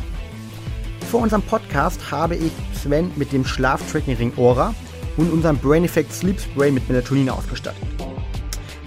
[1.09, 4.75] Vor unserem Podcast habe ich Sven mit dem Schlaftracking-Ring Aura
[5.15, 7.81] und unserem Brain Effect Sleep Spray mit Melatonin ausgestattet.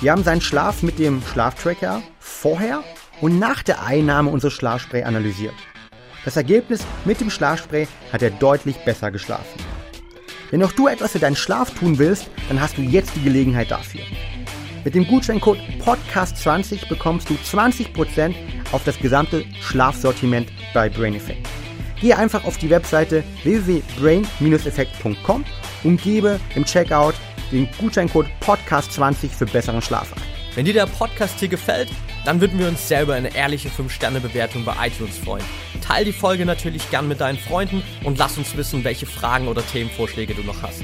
[0.01, 2.85] Wir haben seinen Schlaf mit dem Schlaftracker vorher
[3.23, 5.55] und nach der Einnahme unseres Schlafspray analysiert.
[6.27, 9.65] Das Ergebnis mit dem Schlafspray hat er deutlich besser geschlafen.
[10.51, 13.71] Wenn auch du etwas für deinen Schlaf tun willst, dann hast du jetzt die Gelegenheit
[13.71, 14.03] dafür.
[14.85, 18.35] Mit dem Gutscheincode Podcast20 bekommst du 20%
[18.73, 21.47] auf das gesamte Schlafsortiment bei Brain Effect.
[22.01, 25.45] Gehe einfach auf die Webseite www.brain-effekt.com
[25.85, 27.15] und gebe im Checkout
[27.53, 30.23] den Gutscheincode Podcast20 für besseren Schlaf ein.
[30.55, 31.91] Wenn dir der Podcast hier gefällt,
[32.25, 35.45] dann würden wir uns sehr über eine ehrliche 5-Sterne-Bewertung bei iTunes freuen.
[35.83, 39.65] Teil die Folge natürlich gern mit deinen Freunden und lass uns wissen, welche Fragen oder
[39.65, 40.83] Themenvorschläge du noch hast.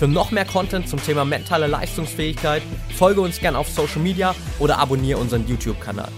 [0.00, 2.62] Für noch mehr Content zum Thema mentale Leistungsfähigkeit
[2.96, 6.08] folge uns gern auf Social Media oder abonniere unseren YouTube-Kanal.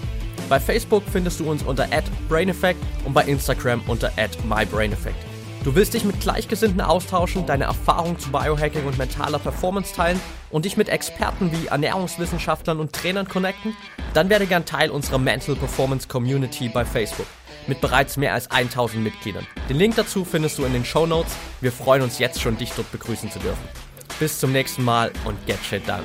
[0.49, 1.89] Bei Facebook findest du uns unter
[2.29, 4.13] @braineffect und bei Instagram unter
[4.45, 5.17] @mybraineffect.
[5.65, 10.21] Du willst dich mit Gleichgesinnten austauschen, deine Erfahrungen zu Biohacking und mentaler Performance teilen
[10.51, 13.77] und dich mit Experten wie Ernährungswissenschaftlern und Trainern connecten?
[14.15, 17.27] Dann werde gern Teil unserer Mental Performance Community bei Facebook
[17.67, 19.47] mit bereits mehr als 1000 Mitgliedern.
[19.69, 21.35] Den Link dazu findest du in den Show Notes.
[21.61, 23.63] Wir freuen uns jetzt schon, dich dort begrüßen zu dürfen.
[24.19, 26.03] Bis zum nächsten Mal und get shit done.